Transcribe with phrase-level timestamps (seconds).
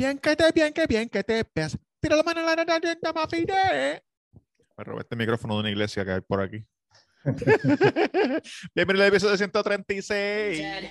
[0.00, 1.76] Bien que te, bien que, bien que te veas.
[2.00, 4.02] Tira la mano a la nariz, más fide.
[4.78, 6.64] Me robé este micrófono de una iglesia que hay por aquí.
[8.74, 10.88] Bienvenido al episodio 136.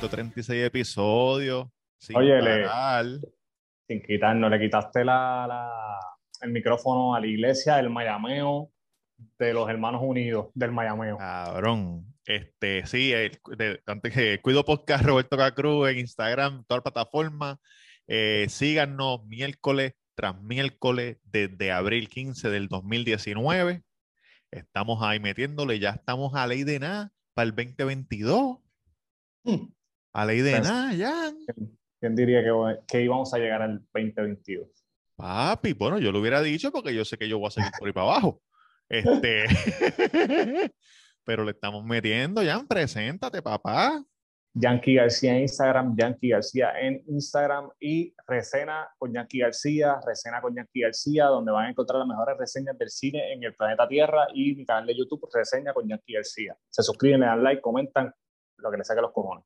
[0.00, 1.68] 136 episodios.
[1.98, 2.66] sin Oye, le-
[3.86, 6.00] sin quitar, no le quitaste la, la-
[6.40, 8.70] el micrófono a la iglesia del Mayameo
[9.38, 11.18] de los Hermanos Unidos del Mayameo.
[11.18, 12.06] Cabrón.
[12.24, 17.58] Este, sí, el, de- antes que Cuido Podcast Roberto Cacruz en Instagram, toda la plataforma.
[18.06, 23.82] Eh, síganos miércoles tras miércoles desde abril 15 del 2019.
[24.50, 28.58] Estamos ahí metiéndole, ya estamos a ley de nada para el 2022.
[29.44, 29.66] Hmm.
[30.12, 31.32] A ley de nada, ya.
[32.00, 32.50] ¿Quién diría que,
[32.88, 34.68] que íbamos a llegar al 2022?
[35.16, 37.86] Papi, bueno, yo lo hubiera dicho porque yo sé que yo voy a seguir por
[37.86, 38.42] ahí para abajo.
[38.88, 39.44] Este,
[41.24, 44.02] pero le estamos metiendo, ya, preséntate, papá.
[44.52, 50.56] Yankee García en Instagram, Yankee García en Instagram y Resena con Yankee García, Resena con
[50.56, 54.26] Yankee García, donde van a encontrar las mejores reseñas del cine en el planeta Tierra
[54.34, 56.56] y mi canal de YouTube, Reseña con Yankee García.
[56.68, 58.12] Se suscriben, le dan like, comentan,
[58.56, 59.44] lo que les saque los cojones.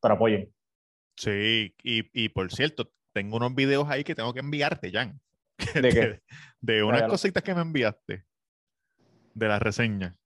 [0.00, 0.52] Pero apoyen.
[1.16, 5.20] Sí, y, y por cierto, tengo unos videos ahí que tengo que enviarte, Jan.
[5.74, 6.22] ¿De qué?
[6.60, 8.24] De unas cositas que me enviaste.
[9.34, 10.16] De la reseña.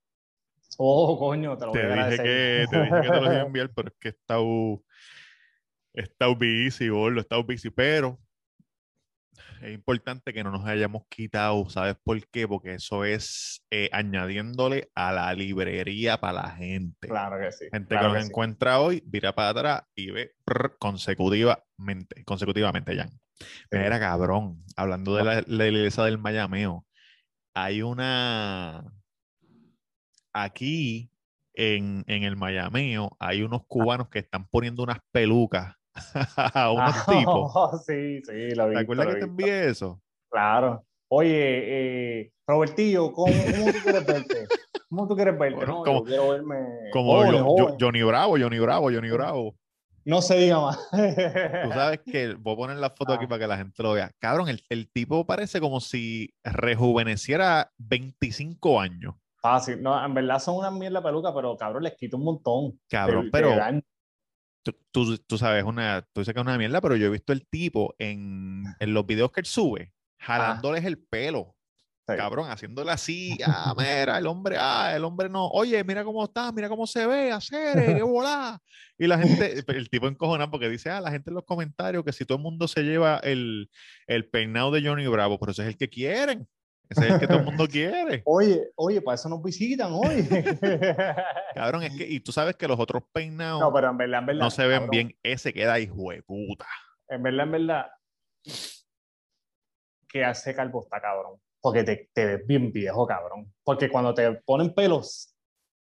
[0.79, 2.25] Oh, coño, te lo Te voy a dije, agradecer.
[2.25, 4.83] que, te dije que te los iba a enviar, pero es que he estado,
[5.95, 8.19] he estado busy, gordo, he estado busy, pero
[9.63, 12.49] es importante que no nos hayamos quitado, ¿sabes por qué?
[12.49, 17.09] Porque eso es eh, añadiéndole a la librería para la gente.
[17.09, 17.67] Claro que sí.
[17.73, 18.31] Gente claro que nos sí.
[18.31, 23.11] encuentra hoy, vira para atrás y ve prr, consecutivamente, consecutivamente, Jan.
[23.71, 26.87] Mira, cabrón, hablando de la, la iglesia del Mayameo,
[27.55, 28.85] hay una.
[30.33, 31.11] Aquí
[31.55, 35.77] en, en el Mayameo hay unos cubanos que están poniendo unas pelucas
[36.37, 37.85] a unos Ah, tipos.
[37.87, 38.75] sí, sí, lo vi.
[38.75, 40.01] ¿Te acuerdas que te envié eso?
[40.31, 40.85] Claro.
[41.09, 41.31] Oye,
[42.23, 44.47] eh, Robertillo, ¿cómo, cómo tú quieres verte?
[44.89, 45.57] ¿Cómo tú quieres verte?
[45.57, 46.57] Bueno, No, como- yo quiero verme
[46.93, 47.77] Como joven, yo- yo- joven.
[47.81, 49.55] Johnny Bravo, Johnny Bravo, Johnny Bravo.
[50.05, 50.79] No se diga más.
[50.91, 53.29] Tú sabes que voy a poner la foto aquí Ah.
[53.29, 54.11] para que la gente lo vea.
[54.19, 59.15] Cabrón, el, el tipo parece como si rejuveneciera 25 años.
[59.41, 59.83] Fácil.
[59.83, 62.81] No, en verdad son una mierda peluca, pero cabrón, les quito un montón.
[62.89, 63.51] Cabrón, pero
[64.63, 67.33] tú, tú, tú sabes, una, tú dices que es una mierda, pero yo he visto
[67.33, 71.57] el tipo en, en los videos que él sube, jalándoles el pelo.
[72.09, 72.17] sí.
[72.17, 76.53] Cabrón, haciéndole así, ah, mira, el hombre, ah, el hombre no, oye, mira cómo está,
[76.53, 78.61] mira cómo se ve, hacer, qué volá.
[78.99, 82.13] Y la gente, el tipo encojonado porque dice, ah, la gente en los comentarios que
[82.13, 83.71] si todo el mundo se lleva el,
[84.07, 86.49] el peinado de Johnny Bravo, pero ese es el que quieren,
[86.93, 88.23] ese es el que todo el mundo quiere.
[88.27, 90.27] Oye, oye, para eso nos visitan hoy.
[91.55, 94.21] Cabrón, es que, y tú sabes que los otros peinados no, no, pero en verdad,
[94.21, 94.51] en verdad.
[94.51, 96.67] se ven cabrón, bien, ese queda hijo de puta.
[97.09, 97.87] En verdad, en verdad,
[100.09, 101.41] que hace calvo está cabrón.
[101.61, 103.53] Porque te, te ves bien viejo, cabrón.
[103.63, 105.35] Porque cuando te ponen pelos,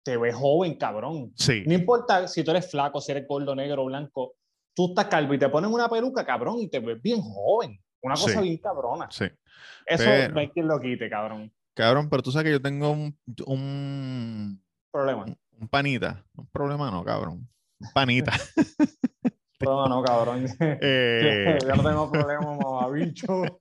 [0.02, 1.32] te ves joven, cabrón.
[1.36, 1.62] Sí.
[1.66, 4.34] No importa si tú eres flaco, si eres gordo, negro o blanco,
[4.74, 7.78] tú estás calvo y te ponen una peluca, cabrón, y te ves bien joven.
[8.02, 8.42] Una cosa Sí.
[8.42, 9.08] bien cabrona.
[9.10, 9.24] Sí.
[9.86, 11.52] Eso Pero- no hay quien lo quite, cabrón.
[11.74, 13.16] Cabrón, pero tú sabes que yo tengo un,
[13.46, 15.24] un, Problema.
[15.58, 16.24] un panita.
[16.36, 17.48] Un problema no, cabrón.
[17.78, 18.32] Un panita.
[19.62, 20.46] No, no, cabrón.
[20.60, 23.60] Eh, Yo no tengo problema, mamabicho.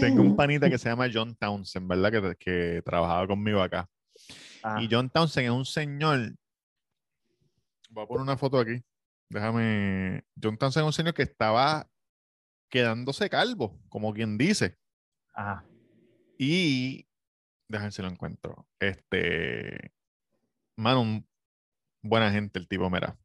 [0.00, 2.10] tengo un panita que se llama John Townsend, ¿verdad?
[2.12, 3.88] Que, que trabajaba conmigo acá.
[4.80, 6.32] Y John Townsend es un señor.
[7.90, 8.82] Voy a poner una foto aquí.
[9.30, 10.24] Déjame.
[10.42, 11.86] John Townsend es un señor que estaba
[12.70, 14.78] quedándose calvo, como quien dice.
[15.34, 15.64] ajá.
[16.38, 17.06] Y
[17.68, 18.66] déjame ver si lo encuentro.
[18.78, 19.92] Este.
[20.76, 21.22] Mano,
[22.02, 23.18] buena gente el tipo, mira.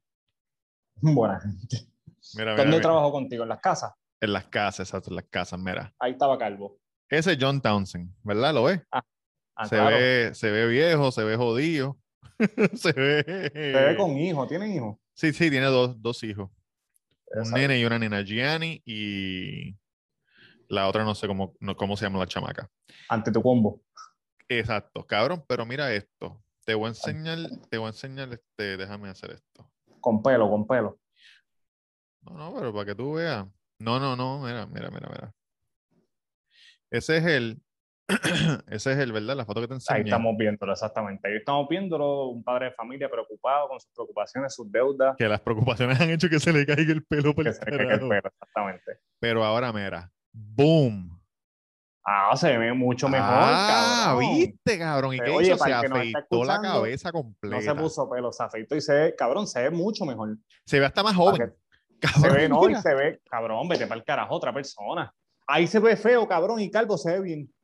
[1.02, 1.88] Buena gente.
[2.36, 2.82] Mira, mira, ¿Dónde mira.
[2.82, 3.44] trabajó contigo?
[3.44, 3.94] ¿En las casas?
[4.20, 5.94] En las casas, exacto, en las casas, mira.
[6.00, 6.80] Ahí estaba calvo.
[7.10, 8.54] Ese es John Townsend, ¿verdad?
[8.54, 8.82] ¿Lo ves?
[8.92, 9.04] Ah,
[9.66, 9.96] se, claro.
[9.96, 11.98] ve, se ve viejo, se ve jodido.
[12.76, 13.52] se ve.
[13.54, 15.00] Se ve con hijo, ¿tienen hijo?
[15.14, 16.50] Sí, sí, tiene dos, dos hijos.
[17.44, 19.76] Un nene y una nena, Gianni, y
[20.70, 22.70] la otra no sé cómo, no, cómo se llama la chamaca.
[23.10, 23.82] Ante tu combo.
[24.48, 26.42] Exacto, cabrón, pero mira esto.
[26.66, 27.38] Te voy a enseñar,
[27.70, 29.70] te voy a enseñar este, déjame hacer esto.
[30.00, 31.00] Con pelo, con pelo.
[32.22, 33.46] No, no, pero para que tú veas.
[33.80, 35.36] No, no, no, mira, mira, mira, mira.
[36.90, 37.65] Ese es él
[38.68, 39.36] Ese es el, ¿verdad?
[39.36, 39.98] La foto que te enseñé.
[39.98, 41.28] Ahí estamos viéndolo, exactamente.
[41.28, 45.16] Ahí estamos viéndolo, un padre de familia preocupado con sus preocupaciones, sus deudas.
[45.18, 47.66] Que las preocupaciones han hecho que se le caiga el pelo por Que el se
[47.66, 49.00] le caiga el pelo, exactamente.
[49.20, 51.12] Pero ahora, mira, boom.
[52.08, 54.36] Ah, se ve mucho mejor, ah, cabrón.
[54.36, 55.16] viste, cabrón.
[55.16, 55.64] ¿Y qué Oye, hizo?
[55.64, 57.62] Se afeitó la cabeza No completa.
[57.62, 60.38] se puso pelo, se afeitó y se ve, cabrón, se ve mucho mejor.
[60.68, 61.52] Se ve hasta más joven.
[62.22, 65.12] Se ve, no, y se ve, cabrón, vete para el carajo, otra persona.
[65.48, 67.55] Ahí se ve feo, cabrón, y calvo se ve bien.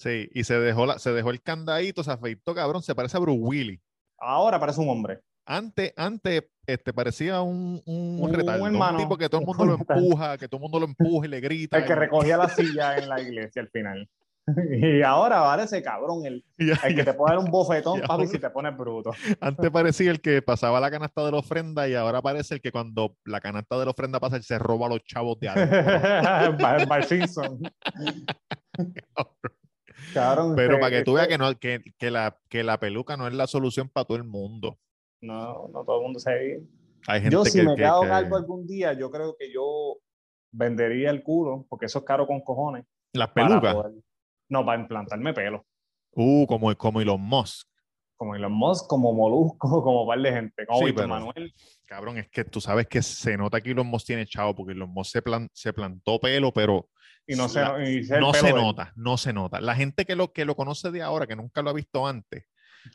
[0.00, 2.82] Sí, y se dejó, la, se dejó el candadito, se afeitó, cabrón.
[2.82, 3.80] Se parece a Bruce Willis.
[4.18, 5.20] Ahora parece un hombre.
[5.44, 9.74] Antes, antes este, parecía un, un, Un retardo, un tipo que todo el mundo lo
[9.74, 11.76] empuja, que todo el mundo lo empuja y le grita.
[11.76, 14.08] El que y- recogía la silla en la iglesia al final.
[14.80, 18.38] Y ahora parece cabrón, el, el que te puede dar un bofetón, Y papi, si
[18.38, 19.10] te pones bruto.
[19.38, 22.72] Antes parecía el que pasaba la canasta de la ofrenda y ahora parece el que
[22.72, 26.86] cuando la canasta de la ofrenda pasa, él se roba a los chavos de adentro.
[26.88, 27.60] Bar Simpson.
[30.14, 32.78] Cabrón, Pero este- para que tú veas este- que, no, que, que, la, que la
[32.78, 34.78] peluca no es la solución para todo el mundo.
[35.20, 36.70] No, no todo el mundo se ve bien.
[37.06, 39.52] Hay gente Yo, si que, me que- quedo que- calvo algún día, yo creo que
[39.52, 39.96] yo
[40.52, 42.84] vendería el culo, porque eso es caro con cojones.
[43.12, 43.92] las pelucas, poder-
[44.48, 45.64] no, para implantarme pelo.
[46.12, 47.66] uh, como, como Elon Musk.
[48.16, 50.66] Como Elon Musk, como Molusco, como par de gente.
[50.66, 51.52] Como Sí, pero- Manuel.
[51.86, 54.90] Cabrón, es que tú sabes que se nota que Elon Musk tiene chavo, porque Elon
[54.90, 56.88] Musk se, plan- se plantó pelo, pero
[57.32, 59.60] Y no se, la- y el no pelo se nota, no se nota.
[59.60, 62.44] La gente que lo, que lo conoce de ahora, que nunca lo ha visto antes,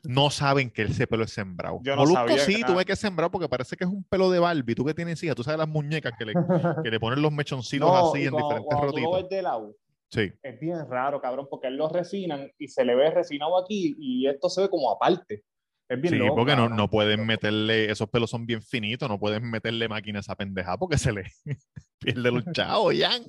[0.04, 1.80] no saben que ese pelo es sembrado.
[1.84, 4.32] Yo no Molusco sabía sí, ves que es sembrado porque parece que es un pelo
[4.32, 4.74] de Barbie.
[4.76, 6.34] Tú que tienes hijas, tú sabes las muñecas que le,
[6.84, 9.22] que le ponen los mechoncitos No, así en cuando- diferentes cuando tú lo rotitos.
[9.22, 9.76] ves de lado,
[10.08, 13.96] Sí, es bien raro, cabrón, porque él lo refinan y se le ve refinado aquí
[14.00, 15.44] y esto se ve como aparte.
[15.88, 19.50] Es bien sí, porque no, no pueden meterle, esos pelos son bien finitos, no pueden
[19.50, 21.32] meterle máquina a esa pendeja porque se le
[22.00, 23.22] pierde los chavos, Jan.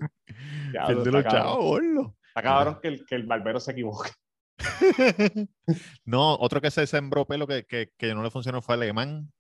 [0.73, 1.81] Ya, Pierde los chavos.
[2.29, 4.11] Está cabrón que el, que el barbero se equivoque.
[6.05, 9.31] no, otro que se sembró pelo que, que, que no le funcionó fue Alemán.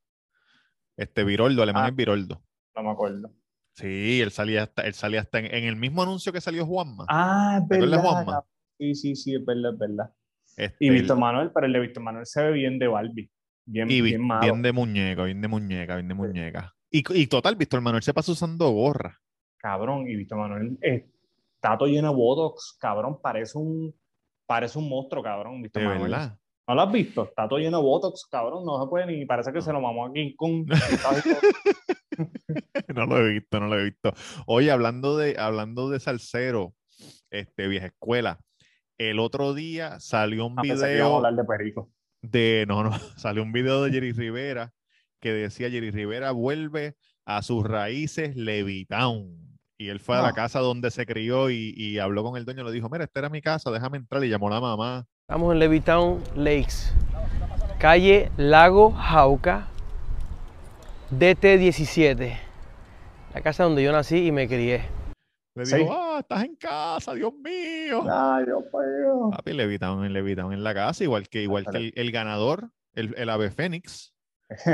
[0.96, 1.88] Este Viroldo, Alemán Ah.
[1.88, 2.42] es Viroldo.
[2.74, 3.30] No me acuerdo.
[3.74, 7.04] Sí, él salía hasta, él salía hasta en, en el mismo anuncio que salió Juanma.
[7.08, 8.14] Ah, es ¿Te acuerdas, verdad.
[8.24, 8.44] Juanma?
[8.78, 10.14] Sí, sí, sí, es verdad, es verdad.
[10.56, 13.30] Este, Y él- Víctor Manuel, pero el de Víctor Manuel se ve bien de Barbie.
[13.68, 14.42] Bien, y bien malo.
[14.42, 16.72] bien de muñeca, bien de muñeca, bien de muñeca.
[16.90, 19.18] Y, y total, Víctor Manuel se pasa usando gorra.
[19.58, 21.06] Cabrón, y Víctor Manuel eh,
[21.56, 23.92] está todo lleno de botox, cabrón, parece un
[24.46, 26.10] parece un monstruo, cabrón, Víctor De Manuel.
[26.12, 26.38] verdad.
[26.68, 27.24] ¿No lo has visto?
[27.24, 30.06] Está todo lleno de botox, cabrón, no se puede ni, parece que se lo mamó
[30.06, 30.72] a King Kong.
[31.00, 31.24] ¿sabes?
[32.94, 34.12] No lo he visto, no lo he visto.
[34.46, 36.72] Oye, hablando de, hablando de salsero,
[37.30, 38.38] este, vieja escuela,
[38.98, 41.90] el otro día salió un Ah, que a video hablar de perico.
[42.22, 44.72] de, no, no, salió un video de Jerry Rivera
[45.20, 49.34] que decía Jerry Rivera vuelve a sus raíces Levitown.
[49.78, 50.32] Y él fue a la Ah.
[50.32, 53.28] casa donde se crió y, y habló con el dueño, le dijo, mira, esta era
[53.28, 54.24] mi casa, déjame entrar.
[54.24, 55.06] Y llamó a la mamá.
[55.28, 56.92] Estamos en Levittown Lakes,
[57.78, 59.66] calle Lago Jauca,
[61.12, 62.36] DT17,
[63.34, 64.82] la casa donde yo nací y me crié.
[65.56, 65.76] Le Sí.
[65.76, 68.04] dijo, ah, estás en casa, Dios mío.
[68.10, 69.30] Ay, Dios mío.
[69.32, 73.14] Papi, Levitown en Levitown en la casa, igual que, igual que el, el ganador, el,
[73.16, 74.14] el ave Fénix,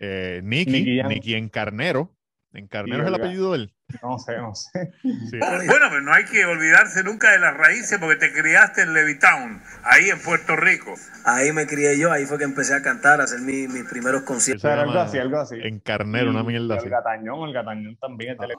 [0.00, 2.16] eh, Nicky, Nicky Nicky, en Carnero.
[2.52, 3.74] En Carnero es el apellido de él.
[4.02, 4.90] No sé, no sé.
[5.02, 5.38] Sí.
[5.68, 9.62] Bueno, pero no hay que olvidarse nunca de las raíces porque te criaste en Levittown,
[9.84, 10.94] ahí en Puerto Rico.
[11.24, 14.22] Ahí me crié yo, ahí fue que empecé a cantar, a hacer mi- mis primeros
[14.22, 14.62] conciertos.
[14.68, 15.56] Pero algo así, algo así.
[15.62, 16.86] En Carnero, una Y mierda así.
[16.86, 18.32] El gatañón, el gatañón también.
[18.32, 18.54] el tele-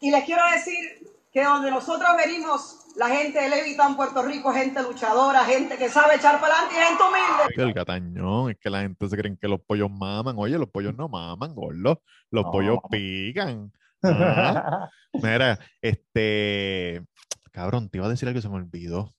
[0.00, 4.82] Y les quiero decir que donde nosotros venimos, la gente de Levittown, Puerto Rico, gente
[4.82, 7.62] luchadora, gente que sabe echar para adelante y gente humilde.
[7.62, 10.34] El gatañón, es que la gente se creen que los pollos maman.
[10.38, 12.00] Oye, los pollos no maman, gordo.
[12.30, 12.50] Los No.
[12.50, 13.70] pollos pican.
[14.02, 14.88] Ajá.
[15.12, 17.04] Mira, este.
[17.52, 19.12] Cabrón, te iba a decir algo que se me olvidó.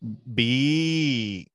[0.00, 1.50] Vi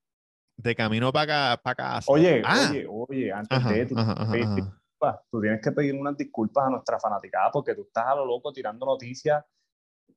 [0.57, 2.11] de camino para acá, para casa.
[2.11, 6.67] Oye, Ah, oye, oye, antes ajá, de tú, ajá, tú tienes que pedir unas disculpas
[6.67, 9.41] a nuestra fanaticada porque tú estás a lo loco tirando noticias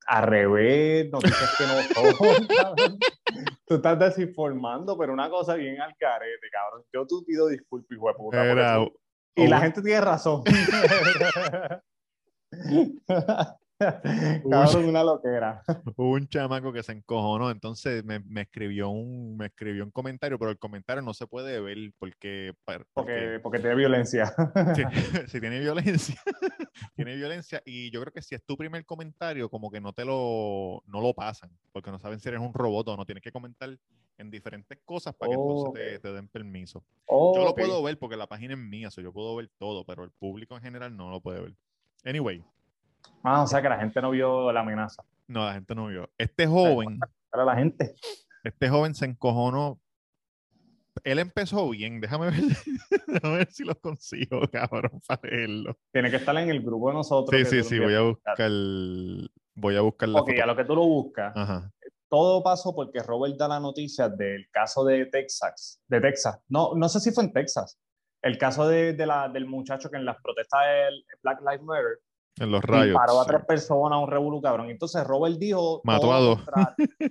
[0.06, 1.80] al revés, noticias que no
[2.14, 2.98] son, cabrón.
[3.66, 6.84] Tú estás desinformando, pero una cosa bien al carete, cabrón.
[6.92, 8.48] Yo tú pido disculpas, hijo de puta.
[8.48, 8.92] por eso.
[9.34, 10.42] Y la gente tiene razón.
[14.50, 15.62] cabrón, una loquera.
[15.96, 20.38] Hubo un chamaco que se encojonó, entonces me, me escribió un me escribió un comentario,
[20.38, 22.52] pero el comentario no se puede ver porque,
[22.92, 24.32] Porque, porque tiene violencia.
[24.74, 24.82] si,
[25.28, 26.20] si tiene violencia,
[26.94, 30.04] tiene violencia y yo creo que si es tu primer comentario, como que no te
[30.04, 33.32] lo, no lo pasan, porque no saben si eres un robot o no, tienes que
[33.32, 33.76] comentar
[34.18, 36.84] en diferentes cosas para que entonces te, te den permiso.
[37.08, 37.58] Yo lo Ok.
[37.58, 40.54] puedo ver porque la página es mía, so yo puedo ver todo, pero el público
[40.56, 41.56] en general no lo puede ver.
[42.04, 42.44] Anyway,
[43.22, 45.02] Ah, o sea que la gente no vio la amenaza.
[45.28, 46.10] no, la gente no vio.
[46.18, 46.98] Este joven,
[47.30, 47.94] para la gente.
[48.44, 49.78] Este joven se encojonó.
[51.04, 52.40] Él empezó bien, déjame ver,
[53.06, 55.76] déjame ver si lo consigo, cabrón, para leerlo.
[55.92, 57.40] Tiene que estar en el grupo de nosotros.
[57.40, 58.50] Sí, sí, sí, voy a buscar,
[59.54, 60.42] voy a buscar la Ok, foto.
[60.42, 61.32] a lo que tú lo buscas.
[61.36, 61.70] Ajá.
[62.10, 65.80] Todo pasó porque Robert da la noticia del caso de Texas.
[65.88, 66.38] De Texas.
[66.48, 67.78] No, no sé si fue en Texas.
[68.20, 71.98] El caso de, de la, del muchacho que en las protestas del Black Lives Matter
[72.38, 72.86] En los rayos.
[72.86, 73.30] disparó a sí.
[73.30, 74.70] tres personas, un revolú cabrón.
[74.70, 75.80] Entonces Robert dijo...
[75.84, 76.40] Mató todo a lo dos.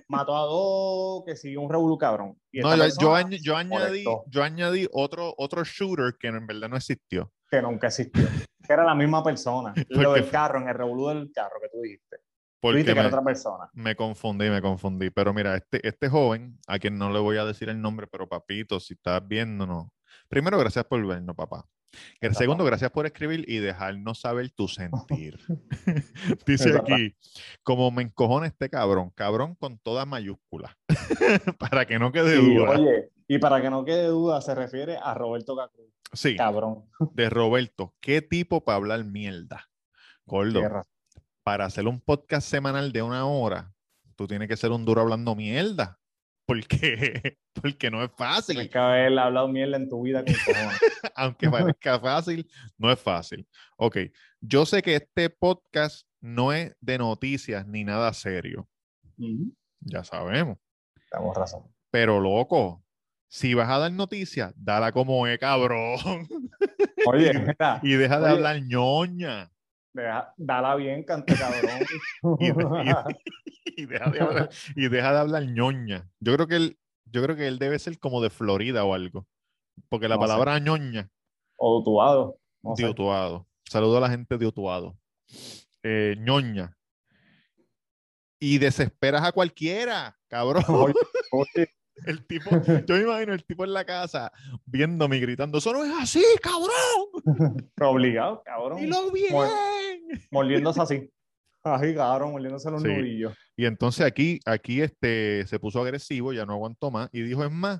[0.07, 2.37] mató a dos, que sí, un revolú cabrón.
[2.51, 6.47] Y No, yo, yo, persona añ- yo añadí, yo añadí otro, otro shooter que en
[6.47, 7.31] verdad no existió.
[7.49, 8.23] que nunca existió.
[8.65, 9.73] Que era la misma persona.
[9.89, 12.17] Lo Porque- del carro, en el revolú del carro que tú dijiste.
[12.59, 13.69] Porque dijiste que me, era otra persona.
[13.73, 15.09] me confundí, me confundí.
[15.09, 18.27] Pero mira, este, este joven, a quien no le voy a decir el nombre, pero
[18.29, 19.87] papito, si estás viéndonos.
[20.29, 21.65] Primero, gracias por vernos, papá.
[22.19, 25.39] El segundo, gracias por escribir y dejarnos saber tu sentir.
[26.45, 27.15] Dice aquí,
[27.63, 30.77] como me encojona este cabrón, cabrón con toda mayúscula,
[31.60, 32.69] para que no quede duda.
[32.71, 35.88] oye, y para que no quede duda, se refiere a Roberto Cacruz.
[36.13, 36.86] sí, Cabrón.
[37.13, 39.69] de Roberto, ¿qué tipo para hablar mierda?
[40.25, 40.62] Gordo,
[41.43, 43.74] para hacer un podcast semanal de una hora,
[44.15, 46.00] tú tienes que ser un duro hablando mierda.
[46.51, 48.55] Porque, porque no es fácil.
[48.55, 50.34] Tienes que haber hablado mierda en tu vida con.
[51.15, 52.46] Aunque parezca fácil,
[52.77, 53.48] no es fácil.
[53.77, 53.98] Ok,
[54.41, 58.67] yo sé que este podcast no es de noticias ni nada serio.
[59.79, 60.58] Ya sabemos.
[61.10, 61.63] Tenemos razón.
[61.89, 62.84] Pero loco,
[63.29, 66.27] si vas a dar noticias, dala como es, cabrón.
[67.05, 68.34] Oye, mira, Y deja de Oye.
[68.34, 69.50] hablar ñoña.
[69.93, 71.79] Deja- dala bien, cante cabrón.
[72.39, 72.83] Y, de-
[73.75, 76.10] y- y deja de hablar, y deja de hablar ñoña.
[76.19, 79.27] Yo creo que él, yo creo que él debe ser como de Florida o algo.
[79.89, 80.27] Porque la No sé.
[80.27, 81.10] palabra ñoña,
[81.57, 82.38] o tuado.
[82.63, 82.83] No sé.
[82.83, 83.48] de Utuado.
[83.65, 84.98] Saludo a la gente de Utuado.
[85.83, 86.77] Eh, ñoña.
[88.39, 90.63] Y desesperas a cualquiera, cabrón.
[90.67, 90.93] Oye,
[91.31, 91.69] oye,
[92.05, 92.50] El tipo,
[92.88, 94.31] yo me imagino el tipo en la casa
[94.65, 97.69] viéndome y gritando, eso no es así, cabrón.
[97.81, 98.79] obligado, cabrón.
[98.79, 99.36] Dilo bien.
[100.31, 101.10] Mordiéndose así.
[101.63, 102.88] Así, cabrón, mordiéndose los Sí.
[102.88, 103.38] nudillos.
[103.55, 107.51] Y entonces aquí, aquí este, se puso agresivo, ya no aguantó más y dijo, es
[107.51, 107.79] más,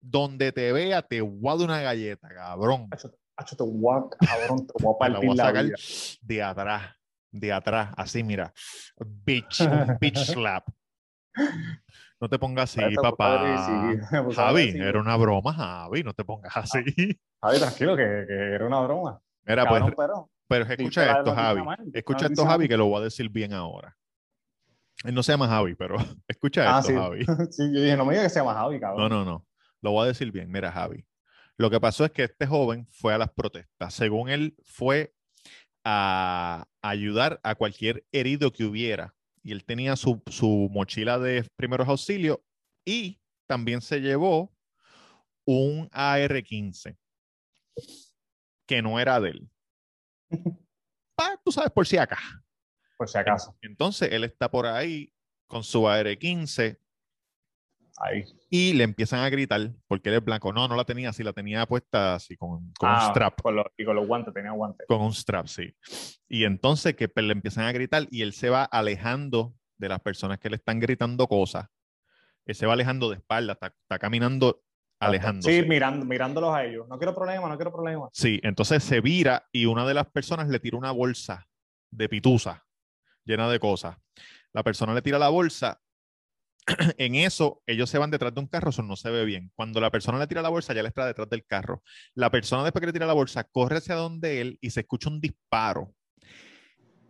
[0.00, 2.88] donde te vea te voy a dar una galleta, cabrón.
[2.90, 5.76] Hacho, hacho, te voy a, cabrón, te voy a partir voy a la sacar vida.
[6.22, 6.96] de atrás,
[7.30, 8.52] de atrás, así mira,
[8.98, 9.62] bitch,
[10.00, 10.66] bitch slap.
[12.20, 13.66] No te pongas así, papá.
[13.66, 16.82] sí, Javi, era una broma, Javi, no te pongas así.
[17.42, 19.20] Javi, tranquilo, que, que era una broma.
[19.44, 21.62] Mira, pues, pero pero escucha esto, Javi.
[21.92, 23.96] Escucha esto, Javi, que lo voy a decir bien ahora.
[25.04, 25.96] Él no se llama Javi, pero
[26.28, 26.96] escucha Ah, esto, sí.
[26.96, 27.24] Javi.
[27.50, 29.08] sí, yo dije, no me digas que se llama Javi, cabrón.
[29.08, 29.46] No, no, no.
[29.82, 30.50] Lo voy a decir bien.
[30.50, 31.04] Mira, Javi.
[31.58, 33.92] Lo que pasó es que este joven fue a las protestas.
[33.94, 35.14] Según él, fue
[35.84, 39.14] a ayudar a cualquier herido que hubiera.
[39.46, 42.38] Y él tenía su, su mochila de primeros auxilios
[42.84, 44.52] y también se llevó
[45.46, 46.98] un AR-15
[48.66, 49.50] que no era de él.
[51.44, 52.18] Tú sabes, por si acá.
[52.98, 53.56] Por si acaso.
[53.62, 55.12] Entonces, él está por ahí
[55.46, 56.80] con su AR-15
[57.98, 58.24] Ahí.
[58.50, 60.52] y le empiezan a gritar porque él es blanco.
[60.52, 63.40] No, no la tenía así, la tenía puesta así con, con un Ah, strap.
[63.40, 64.86] Con los, y con los guantes, tenía guantes.
[64.86, 65.74] Con un strap, sí.
[66.28, 70.00] Y entonces que pues, le empiezan a gritar y él se va alejando de las
[70.00, 71.68] personas que le están gritando cosas.
[72.44, 74.62] Él se va alejando de espalda, está, está caminando
[75.00, 75.62] alejándose.
[75.62, 76.86] Sí, mirando, mirándolos a ellos.
[76.88, 78.08] No quiero problema, no quiero problema.
[78.12, 81.46] Sí, entonces se vira y una de las personas le tira una bolsa
[81.90, 82.64] de pitusa
[83.24, 83.96] llena de cosas.
[84.52, 85.80] La persona le tira la bolsa.
[86.98, 89.52] En eso, ellos se van detrás de un carro, eso no se ve bien.
[89.54, 91.82] Cuando la persona le tira la bolsa, ya le está detrás del carro.
[92.14, 95.08] La persona después que le tira la bolsa, corre hacia donde él y se escucha
[95.08, 95.94] un disparo.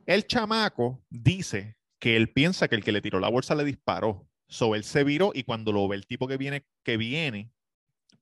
[0.04, 4.28] El chamaco dice que él piensa que el que le tiró la bolsa le disparó.
[4.48, 7.50] So, él se viró y cuando lo ve el tipo que viene, que viene,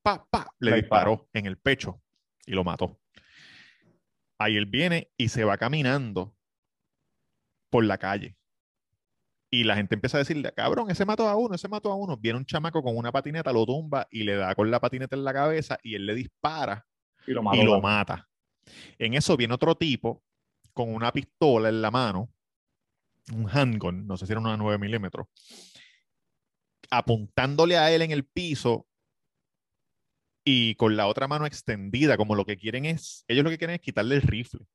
[0.03, 1.29] pa, pa, le Le disparó disparó.
[1.35, 2.01] en el pecho
[2.47, 2.99] y lo mató.
[4.39, 6.35] Ahí él viene y se va caminando
[7.71, 8.37] por la calle.
[9.55, 12.17] Y la gente empieza a decirle, cabrón, ese mató a uno, ese mató a uno.
[12.17, 15.23] Viene un chamaco con una patineta, lo tumba y le da con la patineta en
[15.23, 16.85] la cabeza y él le dispara
[17.25, 17.63] Y lo mató.
[17.63, 18.29] y lo mata.
[18.99, 20.25] En eso viene otro tipo
[20.73, 22.33] con una pistola en la mano,
[23.33, 25.29] un handgun, no sé si era una 9 milímetros,
[26.91, 28.89] apuntándole a él en el piso
[30.45, 33.75] y con la otra mano extendida, como lo que quieren es, ellos lo que quieren
[33.75, 34.67] es quitarle el rifle.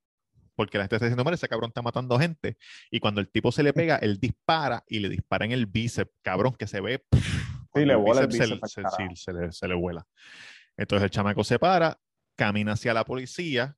[0.59, 2.57] Porque la gente está diciendo, mira, ese cabrón está matando gente.
[2.91, 6.11] Y cuando el tipo se le pega, él dispara y le dispara en el bíceps,
[6.21, 7.01] cabrón, que se ve.
[7.69, 8.97] cuando le vuela el se- bíceps al se- carajo.
[8.97, 10.05] sí, se le- se le vuela.
[10.75, 11.97] Entonces el chamaco se para,
[12.35, 13.77] camina hacia la policía,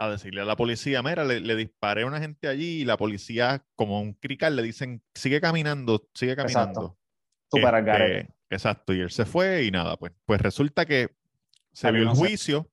[0.00, 2.96] a decirle a la policía, mira, le, le disparé a una gente allí y la
[2.96, 6.98] policía, como un crical, le dicen, sigue caminando, sigue Exacto.
[7.52, 7.78] caminando.
[7.78, 11.14] Al Este, exacto, y él se fue y nada, pues, pues resulta que
[11.72, 12.71] se vio el juicio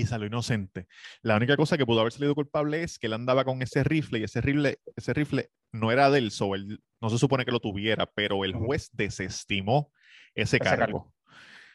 [0.00, 0.86] y salió inocente.
[1.22, 4.18] La única cosa que pudo haber salido culpable es que él andaba con ese rifle
[4.18, 7.52] y ese rifle, ese rifle no era de él, so él no se supone que
[7.52, 9.90] lo tuviera, pero el juez desestimó
[10.34, 10.78] ese, Ese cargo.
[10.80, 11.14] cargo.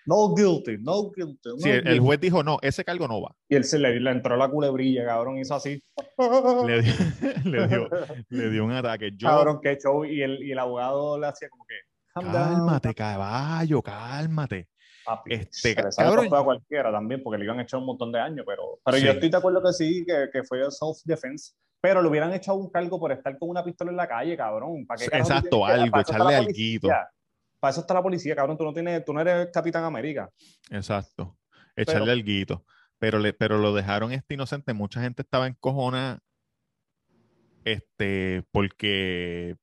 [0.06, 1.50] No guilty, no guilty.
[1.50, 2.00] no Sí, el, el guilty.
[2.00, 3.34] juez dijo, no, ese cargo no va.
[3.48, 5.82] Y él se le, le entró la culebrilla, cabrón, hizo así.
[6.68, 6.94] Le, dio,
[7.46, 7.89] le, dio,
[8.30, 9.12] le dio un ataque.
[9.15, 10.03] Yo, Cabrón, qué show.
[10.03, 11.75] Y el, y el abogado le hacía como que.
[12.13, 14.68] "Calm down, cálmate, caballo, cálmate.
[15.05, 15.33] Papi".
[15.33, 18.19] Este, Se le sale a cualquiera también, porque le iban a echar un montón de
[18.19, 18.45] años.
[18.48, 19.05] Pero, pero Sí.
[19.05, 21.53] yo estoy de acuerdo que sí, que, que fue self-defense.
[21.81, 24.86] Pero le hubieran echado un cargo por estar con una pistola en la calle, cabrón.
[24.88, 26.88] ¿Para qué Exacto, que- algo, echarle alguito.
[27.60, 28.57] Para eso está la policía, cabrón.
[28.57, 30.29] Tú no, tienes, tú no eres Capitán América.
[30.69, 31.38] Exacto.
[31.75, 32.65] Echarle alguito.
[33.00, 34.74] Pero, le, pero lo dejaron este inocente.
[34.74, 36.19] Mucha gente estaba encojona
[37.65, 39.55] este, porque,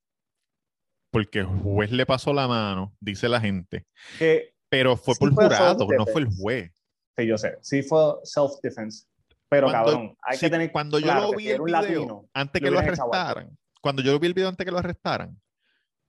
[1.11, 3.87] porque el juez le pasó la mano, dice la gente.
[4.19, 6.73] Que Pero fue Sí por fue jurado, no fue el juez.
[7.19, 7.59] Sí, yo sé.
[7.61, 9.07] Sí fue self-defense.
[9.49, 11.61] Pero, Cuando- cabrón, hay sí, que tener cuando yo claro lo que vi si el
[11.63, 15.39] video, latino, antes que lo arrestaran, cuando yo vi el video antes que lo arrestaran,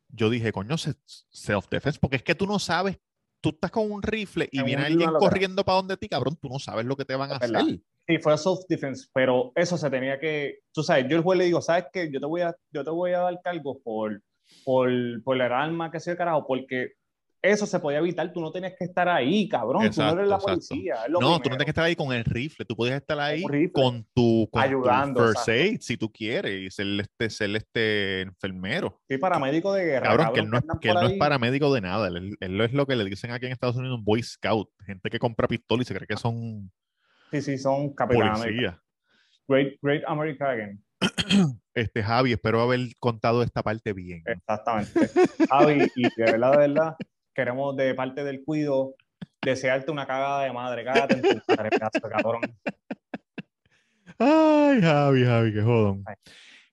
[0.10, 0.94] yo dije, coño, se-
[1.32, 3.00] self-defense, porque es que tú no sabes,
[3.42, 6.38] tú estás con un rifle y En viene alguien que- corriendo para donde ti, cabrón,
[6.40, 7.62] tú no sabes lo que te van a Es verdad.
[7.64, 7.80] hacer.
[8.08, 11.62] Sí, fue self-defense, pero eso se tenía que, tú sabes, yo el juez le digo,
[11.62, 12.12] ¿sabes qué?
[12.12, 14.22] Yo te voy a, yo te voy a dar cargo por,
[14.64, 14.92] por,
[15.24, 16.92] por el arma que sea carajo, porque
[17.42, 20.38] eso se podía evitar, tú no tenías que estar ahí, cabrón, tú no eres la
[20.38, 20.96] policía.
[21.10, 24.06] No, tú no tienes que estar ahí con el rifle, tú podías estar ahí con
[24.14, 25.52] tu, con tu Ayudando, first exacto.
[25.52, 29.02] aid, si tú quieres, y ser este, ser este enfermero.
[29.10, 30.08] Sí, paramédico de guerra.
[30.08, 32.74] Cabrón, que él no, es, que él no es paramédico de nada, él, él es
[32.74, 35.82] lo que le dicen aquí en Estados Unidos un Boy Scout, gente que compra pistola
[35.82, 36.72] y se cree que son
[37.32, 38.76] Sí, sí, son capitanes.
[39.48, 40.84] Great, great American.
[41.74, 44.24] Este, Javi, espero haber contado esta parte bien.
[44.26, 45.10] Exactamente.
[45.50, 46.96] Javi, y de verdad, de verdad,
[47.34, 48.96] queremos de parte del cuido
[49.42, 50.84] desearte una cagada de madre.
[50.86, 52.42] Cágate en tu madre, pedazo cabrón.
[54.18, 56.04] Ay, Javi, Javi, qué jodón.
[56.06, 56.16] Ay.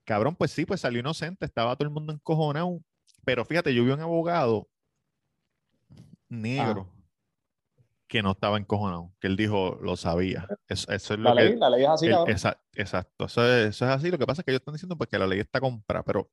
[0.03, 2.79] Cabrón, pues sí, pues salió inocente, estaba todo el mundo encojonado.
[3.25, 4.67] Pero fíjate, yo vi un abogado
[6.29, 6.91] negro
[8.07, 10.47] que no estaba encojonado, que él dijo, lo sabía.
[10.67, 11.49] Eso, eso es lo La que...
[11.49, 14.09] ley, la ley es así, el- esa- exacto, eso es, eso es así.
[14.09, 16.31] Lo que pasa es que ellos están diciendo pues, que la ley está comprada, pero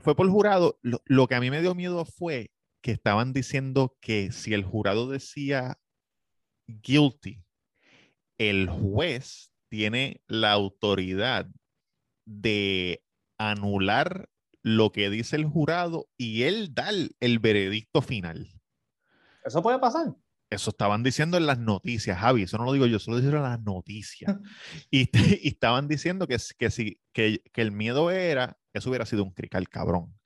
[0.00, 0.78] fue por jurado.
[0.82, 2.50] Lo, lo que a mí me dio miedo fue
[2.80, 5.78] que estaban diciendo que si el jurado decía
[6.66, 7.44] guilty,
[8.38, 11.46] el juez tiene la autoridad
[12.24, 13.02] de
[13.38, 14.28] anular
[14.62, 18.48] lo que dice el jurado y él dar el veredicto final.
[19.44, 20.14] Eso puede pasar.
[20.50, 22.42] Eso estaban diciendo en las noticias, Javi.
[22.42, 24.36] Eso no lo digo yo, eso lo dijeron en las noticias.
[24.90, 29.24] y, y estaban diciendo que, que, si, que, que el miedo era, eso hubiera sido
[29.24, 30.17] un crical cabrón.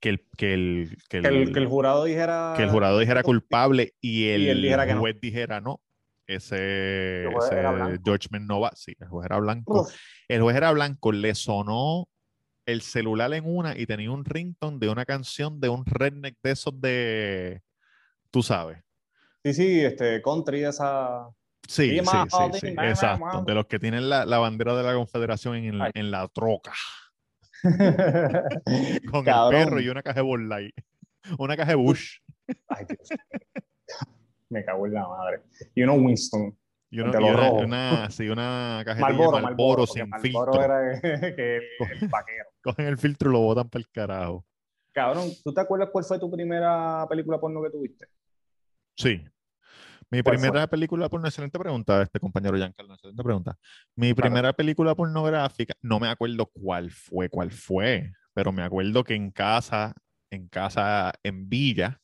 [0.00, 2.54] Que el, que el, que el, Que el, que el jurado dijera.
[2.56, 5.00] que el jurado dijera culpable y el, él dijera que no.
[5.00, 5.80] juez dijera no.
[6.26, 8.70] Ese, ese judgment no va.
[8.74, 9.82] Sí, el juez era blanco.
[9.82, 9.94] Uf,
[10.28, 12.08] El juez era blanco, le sonó
[12.66, 16.50] el celular en una y tenía un ringtone de una canción de un redneck de
[16.52, 17.62] esos de.
[18.30, 18.78] Tú sabes.
[19.44, 21.28] Sí, sí, este, country, esa.
[21.66, 22.04] Sí, Sí,
[22.60, 23.42] sí, exacto.
[23.46, 26.72] De los que tienen la, la bandera de la Confederación en, en la troca,
[29.10, 29.60] con Cabrón.
[29.60, 30.74] el perro y una caja de Light.
[31.38, 32.18] Una caja de Bush.
[32.68, 33.08] Ay, Dios.
[34.48, 35.42] Me cago en la madre.
[35.74, 36.56] Y uno Winston.
[36.92, 40.60] Y, uno- una, una- sí, una cajetilla Marlboro porque sin filtro.
[40.62, 41.00] era
[41.36, 41.62] que el,
[42.02, 42.46] el vaquero.
[42.62, 44.44] Cogen el filtro y lo botan para el carajo.
[44.92, 48.06] Cabrón, ¿tú te acuerdas cuál fue tu primera película porno que tuviste?
[48.96, 49.24] Sí.
[50.10, 53.56] Mi primera película porno, excelente pregunta, este compañero Giancarlo, excelente pregunta.
[53.94, 54.16] Mi Claro.
[54.16, 59.30] primera película pornográfica, no me acuerdo cuál fue, cuál fue, pero me acuerdo que en
[59.30, 59.94] casa,
[60.30, 62.00] en casa en Villa,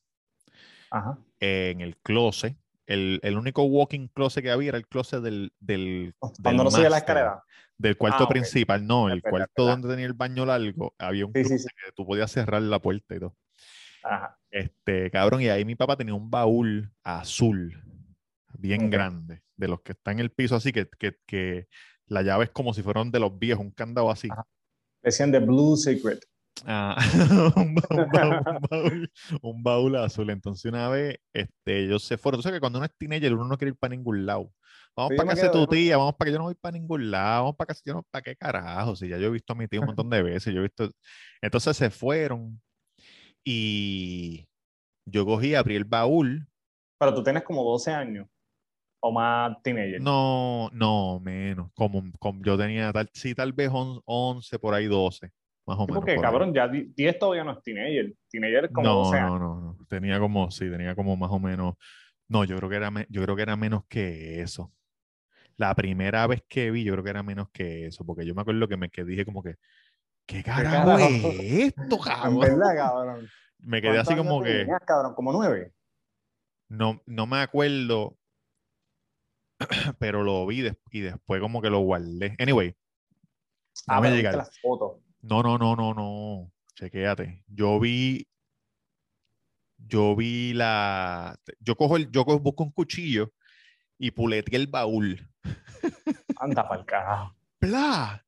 [0.90, 1.18] Ajá.
[1.40, 6.14] en el closet, el, el único walking closet que había era el closet del, del,
[6.18, 7.42] Cuando del no subía la escalera.
[7.76, 8.30] del cuarto Ah, ok.
[8.30, 11.84] principal, no, el cuarto donde tenía el baño largo, había un Sí, sí, closet sí.
[11.84, 13.34] que tú podías cerrar la puerta y todo.
[14.04, 14.38] Ajá.
[14.48, 17.82] Este, cabrón, y ahí mi papá tenía un baúl azul,
[18.58, 21.68] bien grande, de los que está en el piso así, que, que, que
[22.06, 24.28] la llave es como si fueran de los viejos, un candado así.
[24.30, 24.46] Ajá.
[25.02, 26.20] Decían The Blue Secret.
[26.64, 26.96] Ah,
[27.56, 29.10] un, ba- un baúl, un baúl-
[29.42, 30.30] un baúl azul.
[30.30, 32.38] Entonces una vez este, ellos se fueron.
[32.38, 34.50] Tú sabes que cuando uno es teenager uno no quiere ir para ningún lado.
[34.96, 37.10] Vamos Sí, para casa de tu tía, vamos para que yo no voy para ningún
[37.10, 39.56] lado, vamos para casa, yo no, para qué carajo, si ya yo he visto a
[39.56, 40.90] mi tía un montón de veces, yo he visto,
[41.42, 42.58] entonces se fueron
[43.44, 44.48] y
[45.06, 46.48] yo cogí, abrí el baúl,
[46.98, 48.26] Pero tú tienes como 12 años.
[49.06, 50.00] O más teenager.
[50.00, 51.70] No, no, menos.
[51.74, 55.30] Como, como yo tenía, tal, sí, tal vez on- 11, por ahí 12,
[55.66, 56.00] más o Sí, menos.
[56.00, 56.30] porque, por ahí.
[56.32, 58.12] cabrón, ya di- 10 todavía no es teenager.
[58.30, 59.30] Teenager como no, 12 años.
[59.32, 59.86] no, no, no.
[59.88, 61.74] Tenía como, sí, tenía como más o menos.
[62.28, 64.72] No, yo creo que era, yo creo que era menos que eso.
[65.56, 68.42] La primera vez que vi, yo creo que era menos que eso, porque yo me
[68.42, 69.54] acuerdo que me que dije como que,
[70.26, 71.30] ¿qué carajo carajo?
[71.30, 72.40] es esto, cabrón?
[72.40, 73.28] verdad, cabrón.
[73.58, 75.72] Me quedé así ¿Cuántos como que tenías, cabrón, como 9.
[76.68, 78.16] no, no me acuerdo,
[79.98, 82.36] pero lo vi y después como que lo guardé.
[82.38, 82.74] Anyway,
[83.86, 84.36] Ah, llegar.
[84.36, 85.02] las fotos.
[85.22, 86.52] No, no, no, no, no.
[86.74, 87.44] Chequéate.
[87.46, 88.26] Yo vi.
[89.78, 91.38] Yo vi la.
[91.60, 92.10] Yo cojo el.
[92.10, 93.32] Yo cojo, busco un cuchillo
[93.98, 95.28] y puleteé el baúl.
[96.38, 97.34] Anda pa'l carajo.
[97.58, 98.24] ¡Pla!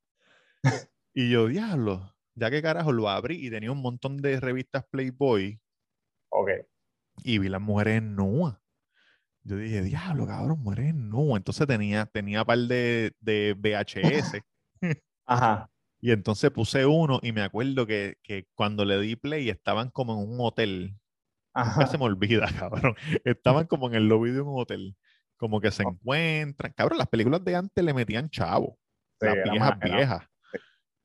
[1.14, 2.14] Y yo, diablo.
[2.34, 5.60] Ya que carajo lo abrí y tenía un montón de revistas Playboy
[6.30, 6.50] Ok.
[7.24, 8.56] y vi las mujeres nuas.
[9.44, 11.38] Yo dije, diablo, cabrón, mujeres nuas.
[11.38, 14.40] Entonces tenía, tenía par de, de VHS.
[15.26, 15.70] Ajá.
[16.00, 20.12] Y entonces puse uno y me acuerdo que, que cuando le di play estaban como
[20.22, 20.94] en un hotel.
[21.54, 21.86] Ajá.
[21.86, 22.94] Se me olvida, cabrón.
[23.24, 24.96] Estaban como en el lobby de un hotel.
[25.36, 26.72] Como que se encuentran.
[26.76, 28.78] Cabrón, las películas de antes le metían chavo.
[29.20, 30.22] Sí, las viejas más- era- viejas.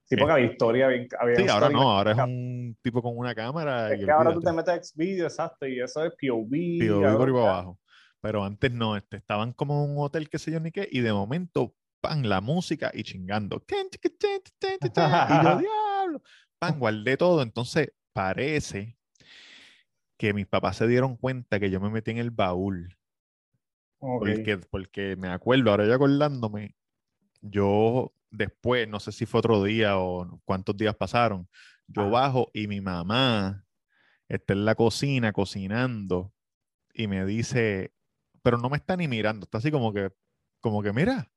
[0.06, 0.86] Sí, porque había historia.
[0.88, 4.12] Había, había Sí, ahora no, ahora es un tipo con una cámara Es y que
[4.12, 6.50] ahora tú te metes a Xvideo, exacto, y eso es POV.
[6.50, 7.80] POV por ahí para abajo.
[8.24, 11.02] Pero antes no, este, estaban como en un hotel, qué sé yo ni qué, y
[11.02, 13.62] de momento, pan, la música y chingando.
[14.80, 16.22] Y yo, diablo,
[16.58, 17.42] pan, guardé todo.
[17.42, 18.98] Entonces, parece
[20.18, 22.96] que mis papás se dieron cuenta que yo me metí en el baúl.
[24.00, 26.78] Porque, porque me acuerdo, ahora yo acordándome,
[27.42, 31.50] yo después, no sé si fue otro día o cuántos días pasaron,
[31.88, 33.66] yo bajo y mi mamá
[34.30, 36.34] está en la cocina cocinando
[36.94, 37.94] y me dice,
[38.44, 40.12] pero no me está ni mirando, está así como que,
[40.60, 41.32] como que, mira,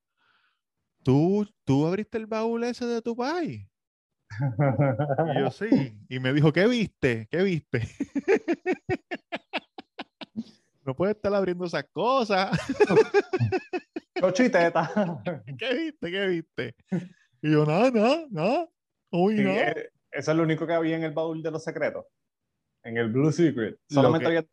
[1.02, 3.66] tú, tú abriste el baúl ese de tu país.
[5.34, 5.68] Y yo sí,
[6.08, 7.26] y me dijo, ¿qué viste?
[7.30, 7.80] ¿Qué viste?
[10.84, 12.56] No puedes estar abriendo esas cosas.
[14.22, 15.20] Ocho y teta.
[15.58, 16.10] ¿Qué viste?
[16.12, 16.76] ¿Qué viste?
[17.42, 18.68] Y yo, nada, nada, nada.
[19.10, 19.50] Uy, Sí, no.
[19.50, 22.04] eh, eso es lo único que había en el baúl de los secretos.
[22.84, 23.80] En el Blue Secret.
[23.90, 24.48] Solamente que- había.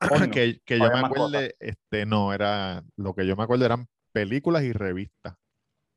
[0.64, 4.72] que, yo me acuerde, este, no, era, lo que yo me acuerdo eran películas y
[4.72, 5.34] revistas.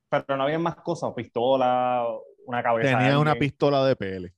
[0.10, 1.14] Pero no había más cosas.
[1.16, 2.06] Pistola,
[2.46, 2.98] una cabeza.
[2.98, 4.34] Tenía una pistola de pele.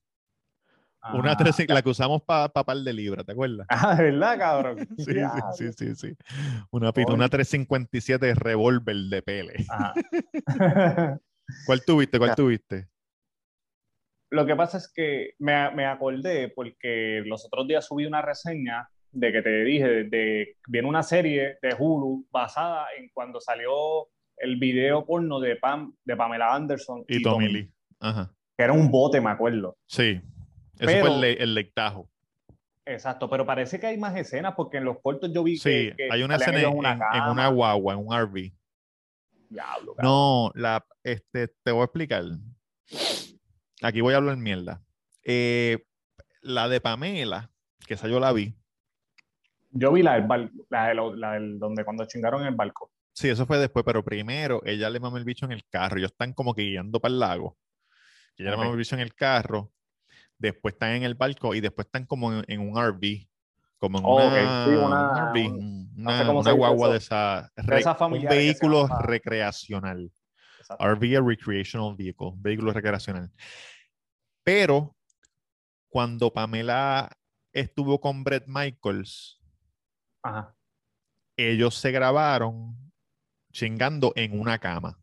[1.13, 3.65] Una Ah, 3, la que usamos para par de libras, ¿te acuerdas?
[3.69, 4.77] Ah, ¿de verdad, cabrón?
[4.97, 6.17] Sí, sí, sí, sí, sí.
[6.69, 9.65] Una, una 357 revólver de pele.
[11.65, 12.19] ¿Cuál tuviste?
[12.19, 12.87] ¿Cuál tuviste?
[14.29, 18.87] Lo que pasa es que me, me acordé porque los otros días subí una reseña
[19.11, 24.07] de que te dije, de, de- viene una serie de Hulu basada en cuando salió
[24.37, 27.71] el video porno de, Pam, de Pamela Anderson Y Tommy Lee.
[27.99, 28.33] Ajá.
[28.57, 29.77] que era un bote, me acuerdo.
[29.85, 30.21] Sí.
[30.79, 32.09] Ese Pero- fue el, el lectajo.
[32.83, 35.93] Exacto, pero parece que hay más escenas porque en los cortos yo vi Sí, que,
[35.95, 38.51] que hay una escena en, en- en una guagua, en un RV.
[39.49, 39.95] Diablo.
[40.01, 42.23] No, la, este, te voy a explicar.
[43.83, 44.81] Aquí voy a hablar mierda.
[45.23, 45.83] Eh,
[46.41, 47.51] la de Pamela,
[47.87, 48.55] que esa yo la vi.
[49.71, 52.55] Yo vi la del barco, la, de lo- la del donde cuando chingaron en el
[52.55, 52.91] barco.
[53.13, 55.97] Sí, eso fue después, pero primero ella le mamó el bicho en el carro.
[55.97, 57.57] Ellos están como que guiando para el lago.
[58.37, 58.59] Ella le Ok.
[58.59, 59.71] mamó el bicho en el carro.
[60.37, 63.27] Después están en el barco y después están como en, en un RV.
[63.77, 64.33] Como en Oh, ok.
[64.33, 66.91] una, Sí, un una- RV, un- sé una, cómo una se dice guagua eso.
[66.91, 70.11] de esa, re- esas un familiares que se vehículo recreacional.
[70.59, 70.83] Exacto.
[70.85, 73.31] RV, a recreational vehicle, vehículo recreacional.
[74.43, 74.95] Pero
[75.89, 77.09] cuando Pamela
[77.53, 79.40] estuvo con Brett Michaels,
[80.23, 80.55] Ajá.
[81.37, 82.75] ellos se grabaron
[83.51, 84.97] chingando en una cama,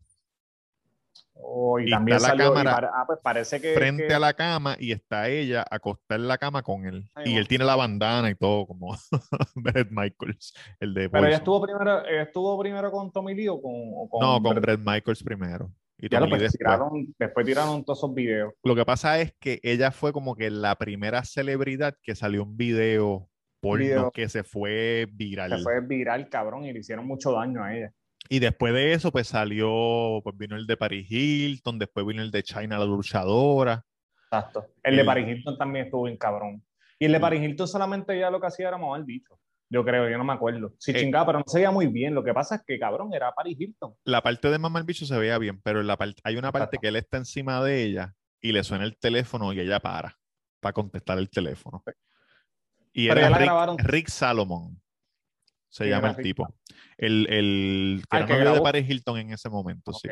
[1.40, 4.14] Oh, y, Y también está la salió, y cámara ah, pues parece que, frente que-
[4.14, 7.08] a la cama y está ella acostada en la cama con él.
[7.24, 8.96] Y él tiene la bandana y todo como
[9.54, 13.62] Brett Michaels, el de Pero ella estuvo primero, ella estuvo primero con Tommy Lee o
[13.62, 14.62] con, o con No, con Brett?
[14.62, 15.70] Brett Michaels primero.
[15.96, 16.58] Y Ya lo pues, después.
[16.58, 18.52] tiraron, después tiraron todos esos videos.
[18.64, 22.56] Lo que pasa es que ella fue como que la primera celebridad que salió un
[22.56, 23.28] video
[23.60, 24.10] porno Video.
[24.12, 25.56] que se fue viral.
[25.56, 27.92] Se fue viral, cabrón, y le hicieron mucho daño a ella.
[28.28, 32.30] Y después de eso, pues salió, pues vino el de Paris Hilton, después vino el
[32.30, 33.82] de China la luchadora.
[34.30, 34.66] Exacto.
[34.82, 36.62] El de Paris Hilton también estuvo bien cabrón.
[36.98, 37.22] Y el de Sí.
[37.22, 39.38] Paris Hilton solamente ya lo que hacía era mamar bicho.
[39.70, 40.74] Yo creo, yo no me acuerdo.
[40.78, 40.94] Sí, Eh.
[41.00, 42.14] chingaba, pero no se veía muy bien.
[42.14, 43.94] Lo que pasa es que, cabrón, era Paris Hilton.
[44.04, 46.64] La parte de Mamá el Bicho se veía bien, pero la parte, hay una parte
[46.76, 46.80] Exacto.
[46.82, 50.16] que él está encima de ella y le suena el teléfono y ella para
[50.60, 51.84] para contestar el teléfono.
[52.98, 53.78] Y Pero era Rick, grabaron.
[53.78, 54.80] Rick Salomon.
[55.68, 56.48] se ¿Quién llama el tipo.
[56.96, 58.60] El, el que Ah, era que novio de.
[58.62, 60.08] Paris Hilton en ese momento, sí.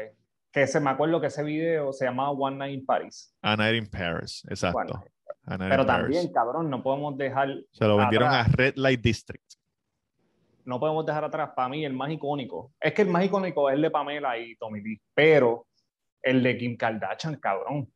[0.52, 3.34] Que se me acuerdo que ese video se llamaba One Night in Paris.
[3.42, 5.02] A Night in Paris, exacto.
[5.44, 6.30] Bueno, pero también, Paris.
[6.32, 8.48] cabrón, no podemos dejar, Se lo vendieron atrás.
[8.48, 9.44] a Red Light District.
[10.64, 12.72] no podemos dejar atrás para mí el más icónico.
[12.80, 15.66] Es que el más icónico es el de Pamela y Tommy Lee, pero
[16.22, 17.88] el de Kim Kardashian, cabrón.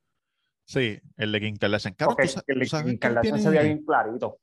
[0.64, 1.94] Sí, el de Kim Kardashian.
[1.94, 4.38] Cabrón, Porque ¿tú sa- el de Kim Kardashian tiene- se veía bien clarito.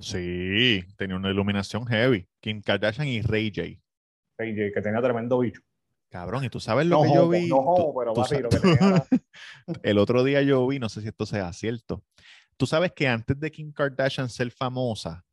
[0.00, 2.26] Sí, tenía una iluminación heavy.
[2.40, 3.62] Kim Kardashian y Ray J.
[4.38, 5.60] AJ, que tenía tremendo bicho.
[6.10, 7.48] Cabrón, y tú sabes lo No que yo vi.
[7.48, 9.06] no Tú- homo, pero tú papi, sa- lo que tenía
[9.82, 12.04] El otro día yo vi, no sé si esto sea cierto.
[12.56, 15.24] Tú sabes que antes de Kim Kardashian ser famosa,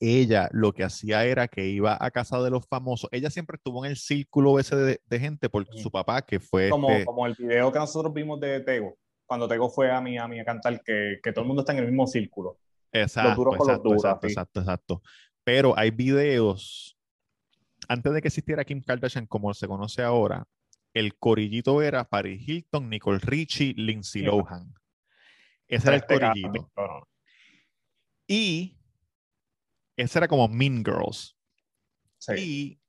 [0.00, 3.08] ella lo que hacía era que iba a casa de los famosos.
[3.12, 6.68] Ella siempre estuvo en el círculo ese de, de gente por su papá, que fue
[6.68, 10.44] como, este- como el video que nosotros vimos de Tego, cuando Tego fue a a
[10.44, 12.58] cantar, que, que todo el mundo está en el mismo círculo.
[12.92, 15.02] Exacto, duros con los exacto, duros, exacto, exacto, exacto.
[15.42, 16.96] Pero hay videos,
[17.88, 20.46] antes de que existiera Kim Kardashian como se conoce ahora,
[20.94, 24.26] el corillito era Paris Hilton, Nicole Richie, Lindsay Sí.
[24.26, 24.72] Lohan.
[25.66, 26.70] Ese era el Este corillito.
[28.28, 28.78] Y
[29.96, 31.36] ese era como Mean Girls.
[32.18, 32.32] Sí.
[32.38, 32.80] Y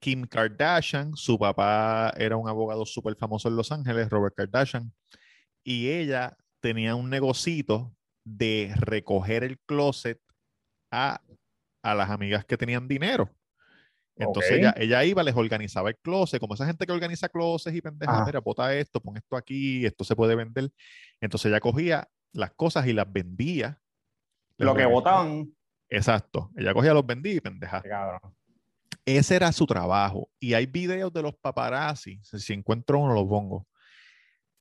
[0.00, 4.92] Kim Kardashian, su papá era un abogado súper famoso en Los Ángeles, Robert Kardashian,
[5.66, 7.92] y ella tenía un negocito
[8.24, 10.20] de recoger el closet
[10.92, 11.20] a,
[11.82, 13.34] a las amigas que tenían dinero.
[14.14, 17.82] Entonces ella, ella iba, les organizaba el closet, como esa gente que organiza closets y
[17.82, 18.24] pendejas, Ajá.
[18.24, 20.70] mira, bota esto, pon esto aquí, esto se puede vender.
[21.20, 23.78] Entonces ella cogía las cosas y las vendía.
[24.58, 25.52] Lo que votaban,
[25.88, 26.50] Exacto.
[26.56, 27.82] Ella cogía los vendía y pendeja.
[27.82, 28.34] cabrón.
[29.04, 30.30] Ese era su trabajo.
[30.38, 33.66] Y hay videos de los paparazzi, si encuentro uno lo pongo,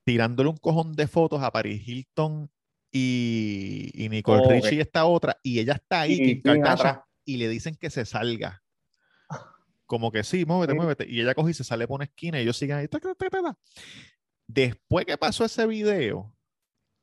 [0.05, 2.49] tirándole un cojón de fotos a Paris Hilton
[2.91, 4.47] y, y Nicole.
[4.61, 7.89] Richie y esta otra, y ella está ahí, Y Kim Kardashian, y le dicen que
[7.89, 8.63] se salga.
[9.85, 10.77] Como que sí, muévete, Sí.
[10.77, 11.05] muévete.
[11.09, 12.87] Y ella coge y se sale por una esquina y ellos siguen ahí.
[12.87, 13.57] ta, ta, ta, ta, ta.
[14.47, 16.35] Después que pasó ese video,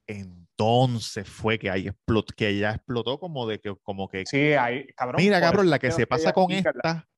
[0.06, 4.86] entonces fue que ahí explotó, que ella explotó como de que, como que Sí, ahí,
[4.96, 5.20] cabrón.
[5.20, 7.08] Mira, cabrón, la que se pasa con esta.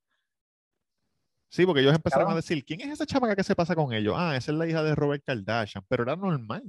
[1.54, 2.38] Sí, porque ellos empezaron a Cabrón.
[2.42, 4.16] decir, ¿quién es esa chamaca que se pasa con ellos?
[4.18, 6.64] Ah, esa es la hija de Robert Kardashian, pero era normal.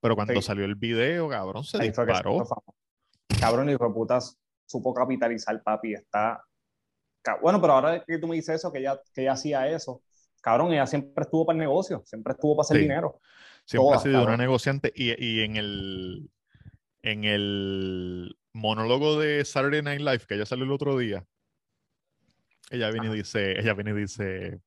[0.00, 0.40] Pero cuando Sí.
[0.40, 2.32] salió el video, cabrón, se Ahí se disparó.
[2.46, 2.64] famoso.
[3.38, 4.18] Cabrón, hijo de puta,
[4.66, 5.92] supo capitalizar, papi.
[5.92, 6.42] Está.
[7.42, 10.00] Bueno, pero ahora que tú me dices eso, que ella, que ella hacía eso,
[10.40, 12.82] cabrón, ella siempre estuvo para el negocio, siempre estuvo para hacer Sí.
[12.84, 13.20] dinero.
[13.66, 14.40] Siempre ha sido una cabrón.
[14.40, 14.90] negociante.
[14.96, 16.30] Y, y en el
[17.02, 21.26] en el monólogo de Saturday Night Live, que ella salió el otro día,
[22.70, 24.60] ella viene y dice, ella viene y dice,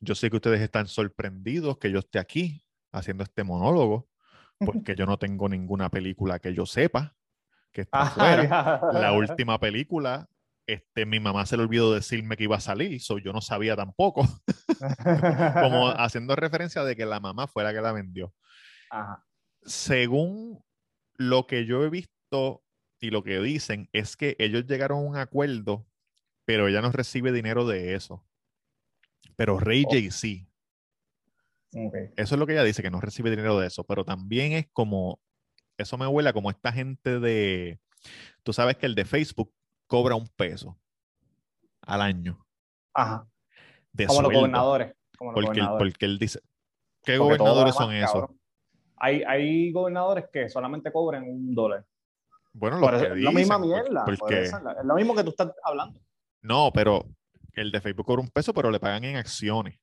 [0.00, 4.08] yo sé que ustedes están sorprendidos que yo esté aquí haciendo este monólogo,
[4.58, 7.16] porque yo no tengo ninguna película que yo sepa
[7.72, 8.80] que está afuera.
[8.92, 10.28] la última película,
[10.66, 13.76] este, mi mamá se le olvidó decirme que iba a salir, so yo no sabía
[13.76, 14.26] tampoco,
[15.62, 18.34] como haciendo referencia de que la mamá fue la que la vendió.
[18.90, 19.24] Ajá.
[19.62, 20.62] Según
[21.14, 22.62] lo que yo he visto
[23.00, 25.86] y lo que dicen, es que ellos llegaron a un acuerdo,
[26.48, 28.24] pero ella no recibe dinero de eso.
[29.36, 29.90] Pero Ray Oh.
[29.92, 30.48] J sí.
[31.74, 31.94] Ok.
[32.16, 34.66] Eso es lo que ella dice, que no recibe dinero de eso, pero también es
[34.72, 35.20] como,
[35.76, 37.78] eso me huele a como esta gente de,
[38.44, 39.52] tú sabes que el de Facebook
[39.86, 40.78] cobra un peso
[41.82, 42.42] al año
[42.94, 43.26] Ajá.
[43.92, 44.94] de Como los gobernadores.
[45.18, 45.92] Como los porque, él, gobernadores.
[45.92, 46.40] porque él dice,
[47.04, 48.30] ¿qué Porque gobernadores lo son esos?
[48.96, 51.84] Hay, hay gobernadores que solamente cobran un dólar.
[52.54, 54.04] Bueno, eso, que es la misma dicen, mierda.
[54.06, 56.00] porque- es lo mismo que tú estás hablando.
[56.42, 57.04] No, pero
[57.54, 59.78] el de Facebook cobra un peso, pero le pagan en acciones.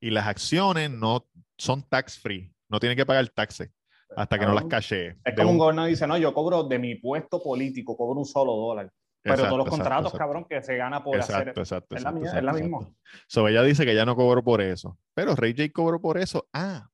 [0.00, 3.70] Y las acciones no son tax free, no tienen que pagar taxes
[4.16, 5.16] hasta que no las caché.
[5.24, 8.52] Es como un gobernador dice, no, yo cobro de mi puesto político, cobro un solo
[8.54, 8.90] dólar.
[9.20, 11.48] Pero todos los contratos, cabrón, que se gana por hacer.
[11.48, 11.96] Exacto, exacto.
[11.96, 12.78] es la exacto, mía- es la misma.
[13.26, 14.96] So, ella dice que ya no cobró por eso.
[15.12, 16.48] Pero Ray J cobró por eso.
[16.52, 16.88] Ah,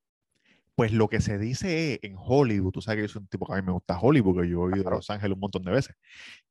[0.75, 3.47] pues lo que se dice es en Hollywood, tú sabes que yo soy un tipo
[3.47, 4.93] que a mí me gusta Hollywood, que yo he ido a.
[4.95, 5.95] Los Ángeles un montón de veces,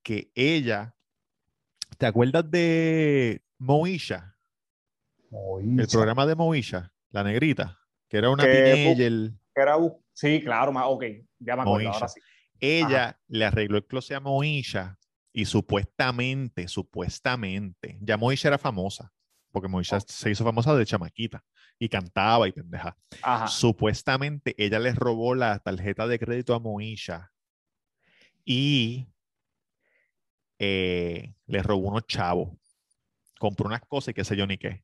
[0.02, 0.96] que ella,
[2.04, 4.36] ¿te acuerdas de Moisha?
[5.32, 9.32] El programa de Moisha, la negrita, que era una Que- teenager.
[9.56, 9.78] Era
[10.12, 11.02] sí, claro, ma- ok,
[11.40, 11.92] ya me acuerdo, Moisha.
[11.92, 12.20] ahora sí.
[12.60, 15.00] Ella le arregló el closet a Moisha
[15.32, 19.14] y supuestamente, supuestamente, ya Moisha era famosa,
[19.54, 21.42] porque Moisha se hizo famosa de chamaquita
[21.80, 22.98] y cantaba y pendeja.
[23.22, 23.48] Ajá.
[23.48, 27.32] Supuestamente ella le robó la tarjeta de crédito a Moisha
[28.44, 29.08] y
[30.66, 32.50] eh, le robó unos chavos.
[33.40, 34.84] Compró unas cosas y qué sé yo ni qué.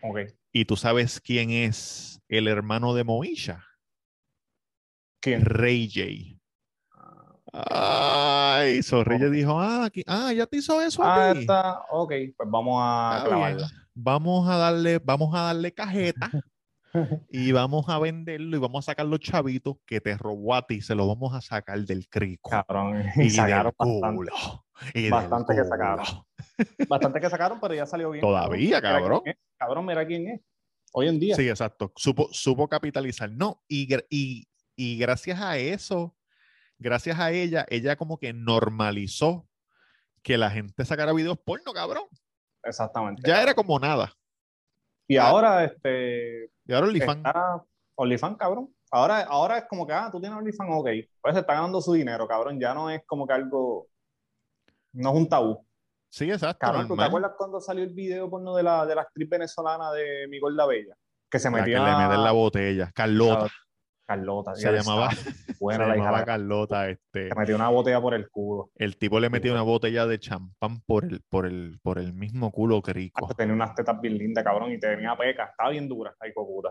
[0.00, 0.20] Ok.
[0.52, 3.64] ¿Y tú sabes quién es el hermano de Moisha?
[5.20, 5.44] ¿Quién?
[5.44, 6.38] Ray J.
[7.52, 12.78] Ay, Zorrilla dijo, ah, aquí- ah, ya te hizo eso Ah, está, ok, pues vamos
[12.82, 13.68] a clavarla.
[13.94, 16.30] Vamos a darle, vamos a darle cajeta
[17.30, 20.80] y vamos a venderlo y vamos a sacar los chavitos que te robó a ti,
[20.80, 22.50] se los vamos a sacar del crico.
[22.50, 24.32] Cabrón, y sacaron del bastante, culo.
[24.94, 26.06] y del bastante que sacaron.
[26.88, 28.20] bastante que sacaron, pero ya salió bien.
[28.20, 29.22] Todavía, cabrón.
[29.56, 30.40] Cabrón, mira quién es.
[30.92, 31.34] Hoy en día.
[31.36, 31.92] Sí, exacto.
[31.96, 33.30] Supo, supo capitalizar.
[33.30, 36.14] No, y, y, y gracias a eso,
[36.78, 39.48] gracias a ella, ella como que normalizó
[40.22, 42.04] que la gente sacara videos porno, cabrón.
[42.62, 43.22] Exactamente.
[43.26, 44.12] Ya era como nada.
[45.08, 47.22] Y ahora, este, Y ahora OnlyFans.
[47.94, 48.74] OnlyFans, cabrón.
[48.90, 50.88] Ahora, ahora es como que, ah, tú tienes OnlyFans, ok.
[51.20, 52.60] Pues se está ganando su dinero, cabrón.
[52.60, 53.88] Ya no es como que algo,
[54.92, 55.66] no es un tabú.
[56.10, 56.58] Sí, exacto.
[56.60, 59.92] Cabrón, ¿tú te acuerdas cuando salió el video porno de la, de la actriz venezolana
[59.92, 60.94] de Mi Gorda Bella?
[61.30, 62.92] Que se La que metía le meten la botella.
[62.94, 63.48] Carlota.
[64.06, 64.54] Carlota.
[64.54, 66.04] Se llamaba, se Buena la hija.
[66.04, 66.88] llamaba Carlota.
[66.88, 68.70] Este, Se metió una botella por el culo.
[68.76, 72.50] el tipo le metió una botella de champán por el, por el, por el mismo
[72.50, 73.28] culo crico.
[73.36, 75.44] Tenía unas tetas bien lindas, cabrón, y tenía peca.
[75.46, 76.70] Estaba bien dura, ay, cocuta.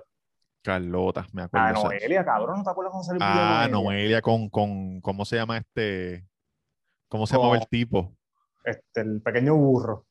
[0.63, 1.65] Carlota, me acuerdo.
[1.67, 4.21] Ah, o sea, Noelia, cabrón, ¿no te acuerdas cómo salió el video Ah, Noelia?
[4.21, 6.27] Con, con, ¿cómo se llama este?
[7.09, 8.15] ¿Cómo se Con- llamaba el tipo?
[8.63, 10.05] Este, el pequeño burro.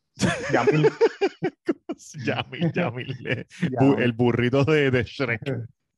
[0.52, 0.88] Yamil.
[2.24, 3.46] Yamil, Yamil, eh,
[3.80, 4.02] Yamil.
[4.02, 5.40] el burrito de, de Shrek.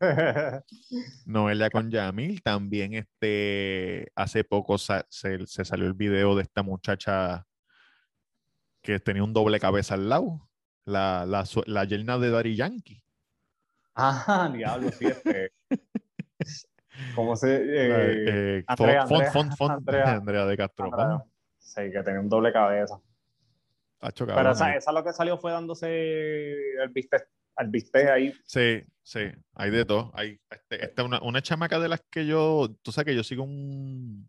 [1.27, 2.43] Noelia con Yamil.
[2.43, 7.47] También este, hace poco sa- se, se salió el video de esta muchacha
[8.83, 10.49] que tenía un doble cabeza al lado.
[10.85, 13.03] La, la, la yerna de Daddy Yankee.
[13.95, 15.53] ah, diablo, sí, este.
[17.15, 17.57] ¿Cómo se.?
[17.57, 20.13] Eh, eh, Andrea, Fon- Andrea, Fon- Fon- Andrea.
[20.17, 20.91] Andrea de Castro.
[21.59, 23.01] Sí, que tenía un doble cabeza.
[24.35, 25.87] Pero esa, esa lo que salió fue dándose
[26.83, 28.35] el bistec, al bistec ahí.
[28.45, 29.21] Sí, sí,
[29.55, 30.11] hay de todo.
[30.15, 33.45] Hay, este, esta una, una chamaca de las que yo, tú sabes que yo sigo
[33.45, 34.29] un,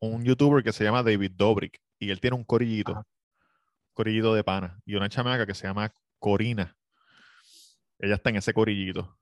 [0.00, 3.06] un youtuber que se llama David Dobrik y él tiene un corillito, Ajá.
[3.92, 6.76] corillito de pana y una chamaca que se llama Corina.
[7.98, 9.18] Ella está en ese corillito.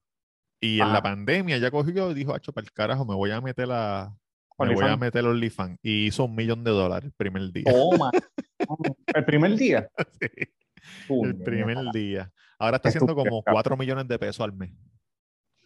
[0.60, 3.40] Y en la pandemia ella cogió y dijo, hacho, para el carajo, me voy a
[3.40, 4.14] meter la...
[4.58, 5.78] Me voy a meter OnlyFans.
[5.82, 7.70] Y hizo un millón de dólares el primer día.
[7.70, 8.10] Toma.
[9.14, 9.90] el primer día.
[10.18, 10.28] Sí,
[11.08, 12.30] El primer día.
[12.58, 13.54] Ahora está haciendo como cabrón.
[13.54, 14.72] 4 millones de pesos al mes.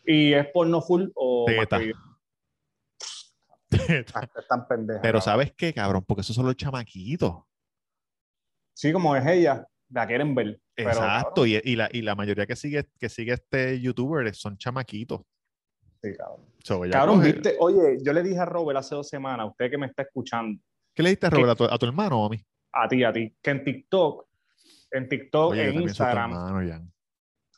[0.04, 1.44] ¿Y es porno full o.?
[1.46, 1.78] Teta.
[1.78, 1.96] video?
[4.14, 5.02] Ah, Están pendejas.
[5.02, 5.20] Pero.
[5.20, 6.04] ¿sabes qué, cabrón?
[6.06, 7.42] Porque esos son los chamaquitos.
[8.74, 10.60] Sí, como es ella, la quieren ver.
[10.76, 11.46] Exacto.
[11.46, 15.20] Y, y la, y la mayoría que sigue, que sigue este youtuber son chamaquitos.
[16.02, 16.46] sí, cabrón.
[16.64, 19.78] So, Cabrón, coge- viste, oye, yo le dije a Robert hace dos semanas, usted que
[19.78, 20.60] me está escuchando,
[20.94, 22.42] ¿Qué le diste, Robert, a tu, a tu hermano o a mí?
[22.72, 24.26] a ti, a ti, que en TikTok,
[24.90, 26.90] en TikTok, Oye, en Instagram,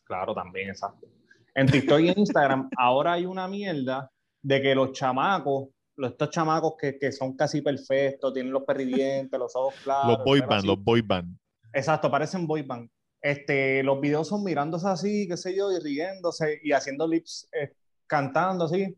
[0.04, 1.06] claro, también, exacto.
[1.54, 4.10] En TikTok y en Instagram, ahora hay una mierda
[4.42, 9.38] de que los chamacos, los, estos chamacos que, que son casi perfectos, tienen los perridientes,
[9.38, 10.18] los ojos claros.
[10.18, 11.36] los boy band, los boy band.
[11.72, 12.88] Exacto, parecen boy band.
[13.20, 17.72] Este, los videos son mirándose así, qué sé yo, y riéndose y haciendo lips, eh,
[18.06, 18.96] cantando así.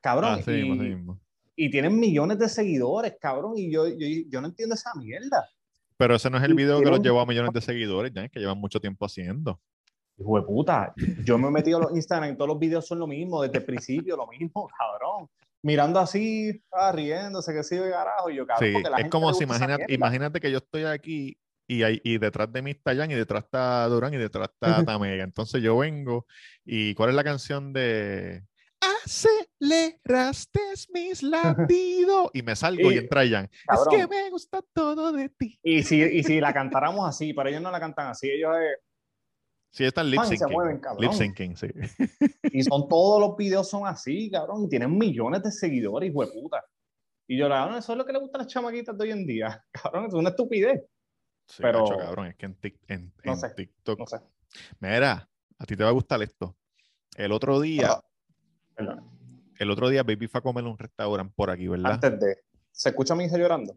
[0.00, 1.20] Cabrón, y, mismo, así mismo.
[1.54, 5.48] y tienen millones de seguidores, cabrón, y yo, yo, yo no entiendo esa mierda.
[5.98, 8.38] Pero ese no es el video que los llevó a millones de seguidores, Jan, que
[8.38, 9.60] llevan mucho tiempo haciendo.
[10.16, 13.00] Hijo de puta, yo me he metido a los Instagram y todos los videos son
[13.00, 15.28] lo mismo, desde el principio lo mismo, cabrón.
[15.60, 19.10] Mirando así, ah, riéndose, que de carajo, y yo, cabrón, Sí, porque la es gente
[19.10, 22.94] como si imagínate, imagínate que yo estoy aquí y, hay, y detrás de mí está
[22.94, 25.24] Jan y detrás está Durán y detrás está Tamega.
[25.24, 26.26] Entonces yo vengo
[26.64, 28.44] y ¿cuál es la canción de
[28.80, 30.60] Aceleraste
[30.92, 32.30] mis latidos?
[32.32, 33.44] Y me salgo y, Y, entra Jan.
[33.52, 35.58] Es que me gusta todo de ti.
[35.62, 38.78] Y si, y si la cantáramos así, pero ellos no la cantan así, ellos es-
[39.70, 40.48] Sí, están lip syncing.
[40.98, 41.66] Lip syncing, sí.
[42.44, 44.64] Y son todos los videos son así, cabrón.
[44.64, 46.64] Y tienen millones de seguidores, hijo de puta.
[47.28, 49.26] Y yo, cabrón, eso es lo que le gusta a las chamaquitas de hoy en
[49.26, 49.62] día.
[49.72, 50.82] Cabrón, es una estupidez.
[51.46, 53.98] Sí, Pero- cabrón, es que en, Tik- en- No en sé, TikTok.
[53.98, 54.16] No sé.
[54.80, 56.56] Mira, a ti te va a gustar esto.
[57.14, 58.00] El otro día,
[59.58, 61.92] El otro día Baby fue a comer a un restaurante por aquí, ¿verdad?
[61.92, 62.44] Antes de.
[62.70, 63.76] ¿Se escucha a mi hija llorando?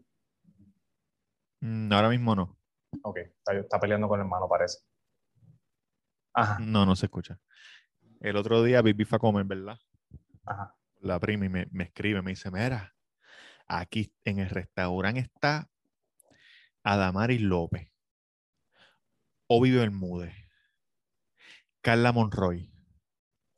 [1.60, 2.56] Mm, ahora mismo no.
[3.02, 4.78] Ok, está, está peleando con el hermano, parece.
[6.34, 7.40] Ajá, No, no se escucha.
[8.20, 9.78] El otro día Baby fue a comer, ¿verdad?
[10.46, 10.76] ajá.
[11.00, 12.94] La prima y me, me escribe, me dice, mira,
[13.66, 15.68] aquí en el restaurante está
[16.84, 17.90] Adamaris López,
[19.48, 20.32] Ovi Bermúdez,
[21.80, 22.71] Carla Monroy,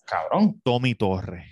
[0.04, 0.60] Cabrón.
[0.62, 1.46] Tommy Torres,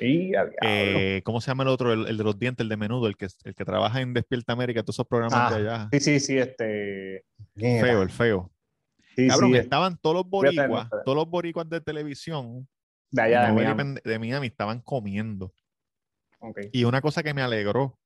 [0.00, 1.92] eh, ¿cómo se llama el otro?
[1.92, 4.52] El, el de los dientes, el de menudo, el que, el que trabaja en Despierta
[4.52, 5.88] América, todos esos programas Ah, de allá.
[5.92, 7.24] Sí, sí, sí, este.
[7.56, 8.50] Feo, el feo.
[9.14, 12.66] Sí, Cabrón, sí, estaban todos los boricuas, todos los boricuas de televisión
[13.10, 14.00] de allá de Miami.
[14.02, 15.52] De Miami estaban comiendo.
[16.72, 17.98] Y una cosa que me alegró,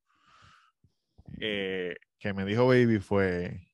[1.40, 3.68] eh, que me dijo Baby fue,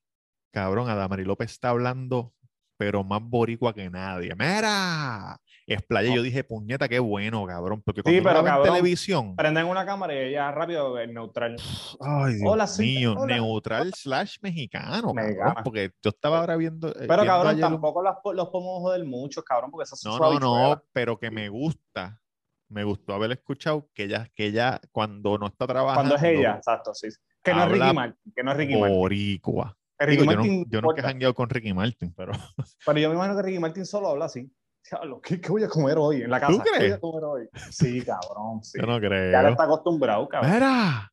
[0.52, 2.32] cabrón, Adamari López está hablando,
[2.76, 4.34] pero más boricua que nadie.
[4.36, 5.40] ¡Mira!
[5.66, 6.12] Es playa.
[6.14, 7.82] Yo dije, puñeta, qué bueno, cabrón.
[7.84, 10.98] Porque cuando uno pero la ve en cabrón, televisión, Prenden una cámara y ella rápido
[10.98, 11.56] el neutral.
[12.00, 13.36] ay, Dios Hola, sí, mío, hola.
[13.36, 16.88] neutral slash mexicano, cabrón, porque yo estaba ahora viendo.
[16.88, 19.94] eh, Pero viendo cabrón, un- tampoco las po- los podemos joder mucho, cabrón, porque eso
[19.94, 22.18] es No, no, no, pero que me gusta.
[22.68, 26.54] Me gustó haber escuchado que ella, que ella cuando no está trabajando, Cuando es ella,
[26.56, 27.08] exacto, sí.
[27.42, 28.98] Que no es Ricky Martin, que no es Ricky Martin.
[28.98, 29.76] boricua.
[30.08, 32.32] Digo, yo, no- yo nunca he jangueado con Ricky Martin, pero
[32.86, 34.50] Pero yo me imagino que Ricky Martin solo habla así.
[35.22, 36.52] ¿Qué, qué voy a comer hoy en la casa?
[36.52, 36.94] ¿Tú ¿Qué voy crees?
[36.94, 37.48] a comer hoy?
[37.70, 38.78] Sí, cabrón, sí.
[38.80, 39.48] yo no Ya le creo.
[39.50, 40.52] está acostumbrado, cabrón.
[40.52, 41.08] ¡Mira!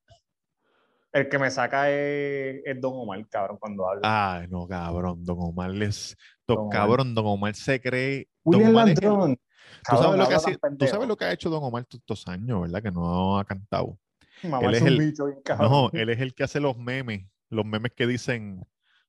[1.11, 4.01] El que me saca es, es Don Omar, cabrón, cuando habla.
[4.41, 6.15] Ay, no, cabrón, Don Omar es.
[6.45, 6.77] Don, Don Omar.
[6.77, 8.27] cabrón, Don Omar se cree.
[8.43, 8.99] Don William Omar es.
[8.99, 12.27] ¿Tú sabes, lo que hace- tú sabes lo que ha hecho Don Omar todos estos
[12.27, 12.83] años, ¿verdad?
[12.83, 13.97] Que no ha cantado.
[14.43, 15.71] Mamá él es es un el- bicho bien cabrón.
[15.71, 18.65] No, él es el que hace los memes, los memes que dicen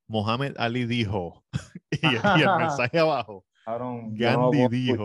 [0.06, 1.44] Mohamed Ali dijo
[1.90, 1.98] y,
[2.40, 5.04] y el mensaje abajo, Cabrón, no Gandhi dijo,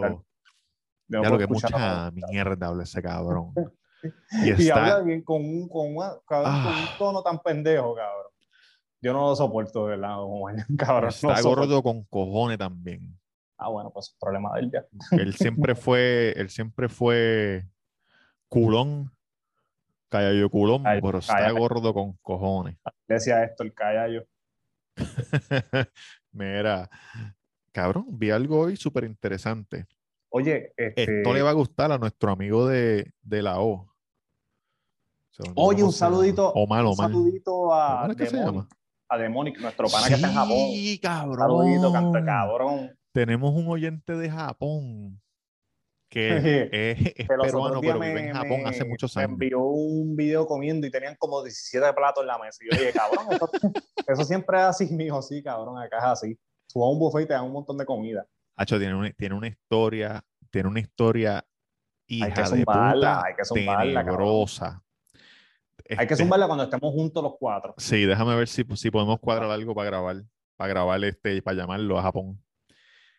[1.07, 3.53] no ya lo que mucha mierda habla ese cabrón.
[4.43, 6.87] Y Y habla está, bien con un, con, una- cabrón, con Ah.
[6.91, 8.31] un tono tan pendejo, cabrón.
[9.01, 10.17] Yo no lo soporto, de verdad,
[10.77, 11.09] cabrón.
[11.09, 13.17] está gordo con cojones también.
[13.57, 14.85] Ah, bueno, pues es problema de él ya.
[15.17, 17.65] Él siempre fue, él siempre fue
[18.47, 19.11] culón,
[20.09, 22.77] callayo culón, Ay, pero está gordo con cojones.
[23.07, 24.23] Le decía esto el callayo.
[26.31, 26.89] Mira,
[27.75, 29.85] cabrón, vi algo hoy súper interesante.
[30.29, 33.91] Oye, este, Esto le va a gustar a nuestro amigo de, de la O.
[35.39, 37.11] Me oye, un saludito, Omar, un Omar.
[37.11, 38.07] saludito a.
[38.07, 38.67] Demonic,
[39.09, 40.57] a Demonic, nuestro pana que está en Japón.
[40.57, 41.37] Sí, cabrón.
[41.39, 42.97] Saludito, canta cabrón.
[43.11, 45.21] Tenemos un oyente de Japón
[46.09, 46.29] que
[46.71, 49.33] es, es los peruano, pero vive me- en Japón me- hace muchos me años.
[49.33, 52.63] envió un video comiendo y tenían como 17 platos en la mesa.
[52.63, 53.49] Y yo dije, cabrón, eso,
[54.07, 56.39] eso siempre es así, mijo, sí, cabrón, acá es así.
[56.75, 58.27] Tú vas a un buffet y te dan un montón de comida.
[58.57, 61.47] Hacho, tiene una, tiene una historia, tiene una historia
[62.05, 64.83] hija que de zumbarla, puta, hay que zumbarla, tenebrosa.
[65.87, 67.75] Hay que Este, zumbarla cuando estemos juntos los cuatro.
[67.77, 70.23] Sí, déjame ver si, si podemos cuadrar algo para grabar,
[70.57, 72.43] para grabar este, para llamarlo a Japón.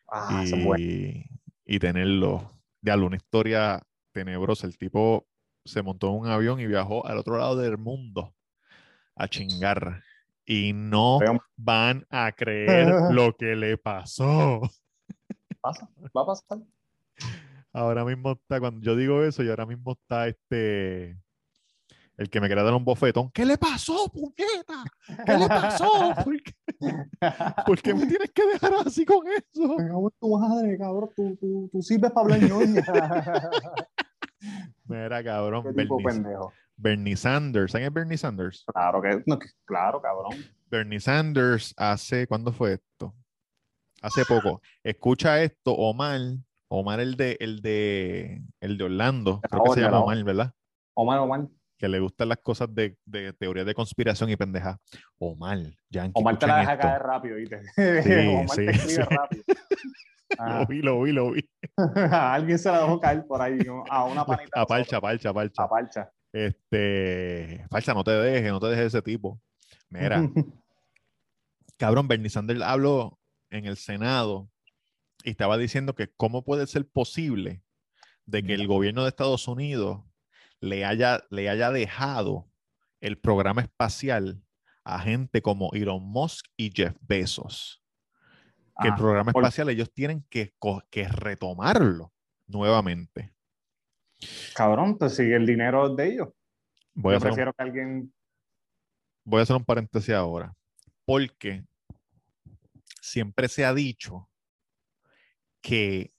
[0.07, 0.45] Ah,
[0.77, 1.25] y,
[1.65, 2.53] y tenerlo.
[2.83, 3.83] De una historia
[4.13, 4.67] tenebrosa.
[4.67, 5.27] El tipo
[5.65, 8.35] se montó en un avión y viajó al otro lado del mundo
[9.15, 10.03] a chingar.
[10.47, 11.19] Y no
[11.57, 14.61] van a creer lo que le pasó.
[15.61, 16.59] Pasa, va a pasar.
[17.73, 21.19] Ahora mismo está, cuando yo digo eso, y ahora mismo está este.
[22.17, 23.31] El que me quiere dar un bofetón.
[23.33, 24.85] ¿Qué le pasó, puñeta?
[25.27, 25.87] ¿Qué le pasó?
[26.25, 26.55] ¿Por qué,
[27.67, 29.77] por qué me tienes que dejar así con eso?
[29.77, 31.11] Me cago en tu madre, cabrón.
[31.15, 32.83] Tú, tú, tú sirves para hablar ñoña.
[34.85, 35.65] Mira, cabrón.
[35.65, 36.53] Qué tipo pendejo.
[36.77, 37.73] Bernie Sanders.
[37.73, 38.65] ¿Saben Bernie Sanders?
[38.73, 40.33] Claro que, no, que- claro, cabrón.
[40.69, 43.15] Bernie Sanders hace, ¿cuándo fue esto?
[44.03, 44.61] Hace poco.
[44.85, 46.21] Escucha esto, Omar,
[46.69, 50.01] Omar el de, el de, el de Orlando, creo que se llama.
[50.01, 50.53] Omar, ¿verdad?
[50.95, 51.47] Omar, Omar.
[51.79, 54.79] Que le gustan las cosas de, de teorías de conspiración y pendeja.
[55.19, 55.59] Omar,
[55.91, 56.87] Yankee, Omar te la deja esto.
[56.87, 57.63] caer rápido, ¿viste?
[58.03, 59.01] Sí, Omar sí, te sí.
[59.03, 59.45] rápido.
[60.39, 61.49] Ah, Lo vi, lo vi, lo vi.
[62.13, 63.85] alguien se la dejó caer por ahí, ¿no?
[63.89, 64.61] a una panita.
[64.61, 65.63] A parcha, parcha, parcha.
[65.63, 66.11] A parcha.
[66.37, 69.41] Este, falsa, no te dejes, no te dejes de ese tipo.
[69.89, 70.21] Mira,
[71.79, 73.19] cabrón, Bernie Sanders habló
[73.51, 74.51] en el Senado
[75.25, 77.63] y estaba diciendo que cómo puede ser posible
[78.27, 80.03] de que el gobierno de Estados Unidos
[80.61, 82.51] le haya, le haya dejado
[83.01, 84.43] el programa espacial
[84.85, 87.83] a gente como Elon Musk y Jeff Bezos.
[88.81, 90.55] Que el Ah, programa por- espacial ellos tienen que,
[90.91, 92.13] que retomarlo
[92.47, 93.33] nuevamente.
[94.55, 96.29] Cabrón, pues sigue el dinero de ellos.
[96.95, 98.15] Voy a Yo hacer un prefiero que alguien.
[99.25, 100.55] voy a hacer un paréntesis ahora,
[101.05, 101.65] porque
[103.01, 104.29] siempre se ha dicho
[105.61, 106.13] que,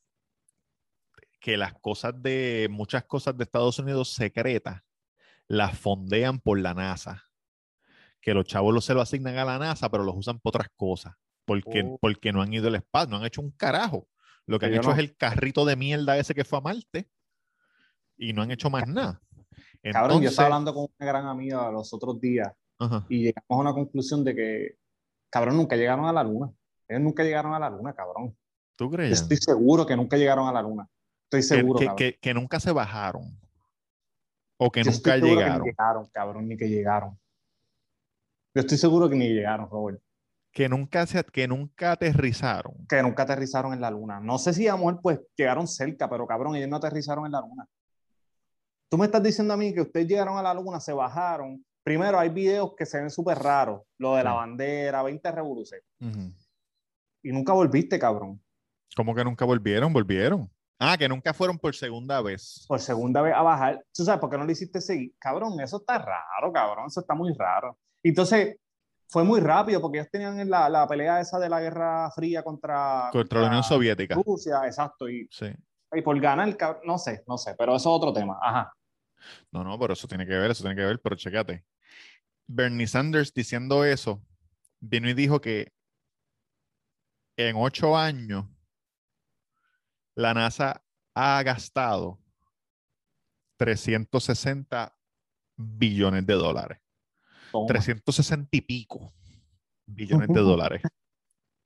[1.40, 4.82] que las cosas de, muchas cosas de Estados Unidos secretas
[5.48, 7.24] las fondean por la NASA.
[8.22, 10.68] Que los chavos los se lo asignan a la NASA, pero los usan para otras
[10.76, 11.16] cosas.
[11.46, 11.98] Porque, Oh.
[12.02, 14.08] porque no han ido al espacio, no han hecho un carajo.
[14.46, 14.94] Lo que han hecho no.
[14.94, 17.10] es el carrito de mierda ese que fue a Marte
[18.18, 19.22] y no han hecho más nada.
[19.92, 23.06] Cabrón, yo estaba hablando con una gran amiga los otros días Ajá.
[23.10, 24.76] y llegamos a una conclusión de que,
[25.30, 26.52] cabrón, nunca llegaron a la luna.
[26.88, 28.36] Ellos nunca llegaron a la luna, cabrón.
[28.76, 29.22] ¿Tú Yo crees?
[29.22, 30.88] estoy seguro que nunca llegaron a la luna.
[31.26, 33.24] Estoy que, seguro, que- que- que nunca se bajaron.
[34.60, 35.62] O que Yo estoy nunca seguro que llegaron.
[35.64, 37.20] ni llegaron, cabrón, ni que llegaron.
[38.56, 40.02] Yo estoy seguro que ni llegaron, Robert.
[40.52, 42.74] Que nunca, se, que nunca aterrizaron.
[42.88, 44.20] Que nunca aterrizaron en la luna.
[44.20, 47.32] No sé si a lo mejor pues llegaron cerca, pero cabrón, ellos no aterrizaron en
[47.34, 47.68] la luna.
[48.90, 51.64] Tú me estás diciendo a mí que ustedes llegaron a la luna, se bajaron.
[51.84, 55.86] Primero, hay videos que se ven súper raros, lo de la bandera, 20 revoluciones.
[56.02, 56.34] Ujú.
[57.24, 58.42] Y nunca volviste, cabrón.
[58.96, 59.94] ¿Cómo que nunca volvieron?
[59.94, 60.50] Volvieron.
[60.80, 62.66] Ah, que nunca fueron por segunda vez.
[62.68, 63.84] Por segunda vez a bajar.
[63.94, 65.14] ¿Tú sabes por qué no lo hiciste seguir?
[65.18, 66.86] Cabrón, eso está raro, cabrón.
[66.88, 67.78] Eso está muy raro.
[68.04, 68.58] Entonces,
[69.10, 73.10] fue muy rápido porque ellos tenían la, la pelea esa de la Guerra Fría contra,
[73.12, 74.16] Contra la Unión Soviética.
[74.16, 75.10] Rusia, exacto.
[75.10, 75.48] Y, Sí.
[75.92, 78.38] Y por ganar, cabrón, no sé, no sé, pero eso es otro tema.
[78.42, 78.74] Ajá.
[79.52, 81.66] No, no, pero eso tiene que ver, eso tiene que ver, pero chécate.
[82.48, 84.22] Bernie Sanders diciendo eso,
[84.80, 85.74] vino y dijo que
[87.38, 88.46] en ocho años
[90.16, 90.84] la NASA
[91.14, 92.20] ha gastado
[93.58, 94.96] 360
[95.56, 96.80] billones de dólares.
[97.52, 97.68] Toma.
[97.68, 99.14] 360 y pico
[99.86, 100.82] billones de dólares.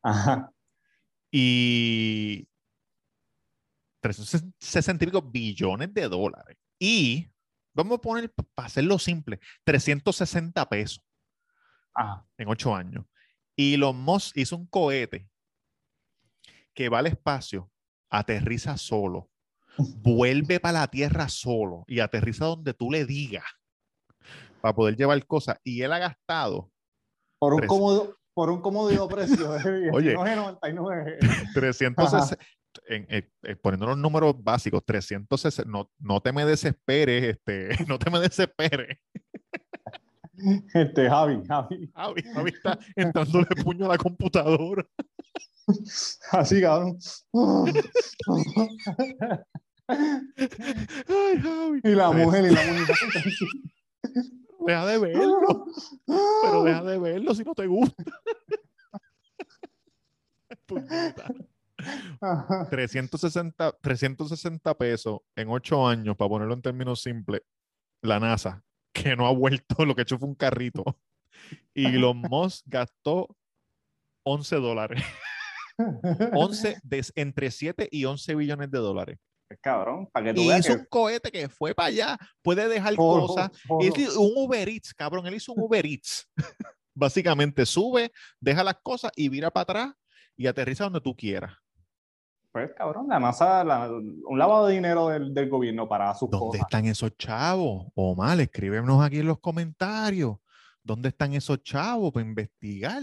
[0.03, 0.51] Ajá.
[1.31, 2.47] Y
[4.01, 6.57] 360 y pico billones de dólares.
[6.79, 7.31] Y
[7.73, 11.03] vamos a poner, para hacerlo simple, 360 pesos
[11.93, 12.25] Ajá.
[12.37, 13.05] en ocho años.
[13.55, 15.29] Y Elon Musk hizo un cohete
[16.73, 17.69] que va al espacio,
[18.09, 19.29] aterriza solo,
[19.77, 23.45] vuelve para la Tierra solo y aterriza donde tú le digas
[24.61, 25.57] para poder llevar cosas.
[25.63, 26.71] Y él ha gastado
[27.39, 30.15] Por un cómodo, por un cómodo precio de Oye.
[30.15, 31.53] 19.99.
[31.53, 32.37] 360,
[32.91, 37.97] en, eh, eh, poniendo los números básicos, 360, no, no te me desesperes, este, no
[37.97, 38.97] te me desesperes.
[40.73, 41.91] Este, Javi, Javi.
[41.93, 44.85] Javi, Javi está entrándole puño a la computadora.
[46.31, 46.97] Así, cabrón.
[49.87, 51.81] Ay, Javi.
[51.83, 52.95] Y la mujer, y la mujer.
[54.65, 55.65] Deja de verlo,
[56.43, 58.03] pero deja de verlo si no te gusta.
[60.65, 61.33] Puñeta.
[62.21, 62.67] Ajá.
[62.69, 67.41] 360, 360 pesos en 8 años, para ponerlo en términos simples,
[68.01, 68.63] la NASA,
[68.93, 70.83] que no ha vuelto, lo que ha hecho fue un carrito.
[71.73, 73.35] Y Elon Musk gastó
[74.23, 75.03] 11 dólares.
[76.33, 79.17] 11 de, entre 7 y 11 billones de dólares.
[79.61, 82.67] Cabrón, para que tú Y veas hizo que un cohete que fue para allá, puede
[82.69, 83.51] dejar Todo, cosas.
[83.67, 83.79] todo.
[83.81, 86.29] Hizo un Uber Eats, cabrón, él hizo un Uber Eats.
[86.93, 89.93] Básicamente sube, deja las cosas y vira para atrás
[90.37, 91.53] y aterriza donde tú quieras.
[92.51, 96.45] Pues, cabrón, la NASA, la- un lavado de dinero del, del gobierno para sus ¿Dónde
[96.57, 96.61] cosas.
[96.61, 97.87] están esos chavos?
[97.95, 100.35] Omar, escríbenos aquí en los comentarios.
[100.83, 103.01] ¿Dónde están esos chavos para investigar?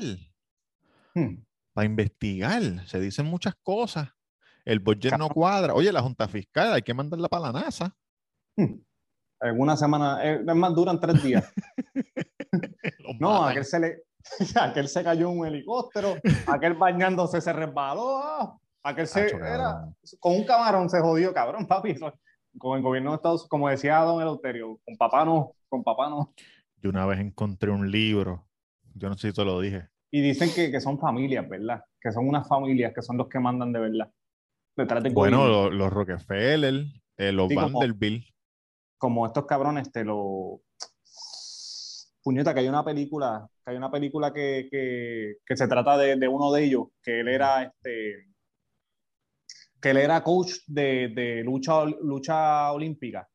[1.14, 1.36] Hmm.
[1.72, 2.62] Para investigar.
[2.86, 4.08] Se dicen muchas cosas.
[4.64, 5.72] El budget no cuadra.
[5.72, 7.96] Oye, la Junta Fiscal hay que mandarla para la NASA.
[8.56, 11.50] En una semana, eh, es más, duran tres días.
[13.20, 14.02] No, aquel se le,
[14.60, 19.88] aquel se cayó en un helicóptero, aquel bañándose se resbaló, aquel se, Acho, era,
[20.20, 21.94] con un camarón se jodió, cabrón, papi.
[22.58, 26.08] Con el gobierno de Estados Unidos, como decía Don Eleuterio, con papá no, con papá
[26.10, 26.32] no.
[26.82, 28.46] Yo una vez encontré un libro.
[28.94, 29.88] Yo no sé si te lo dije.
[30.10, 31.84] Y dicen que, que son familias, ¿verdad?
[32.00, 34.10] Que son unas familias que son los que mandan de verdad.
[34.76, 35.46] Bueno, gobierno.
[35.48, 36.84] lo- los Rockefeller,
[37.16, 38.24] eh, los Sí, como- Vanderbilt.
[38.96, 40.62] como estos cabrones te lo
[42.22, 46.16] puñeta que hay una película que hay una película que, que, que se trata de,
[46.16, 48.26] de uno de ellos que él era este
[49.80, 53.28] que él era coach de, de lucha lucha olímpica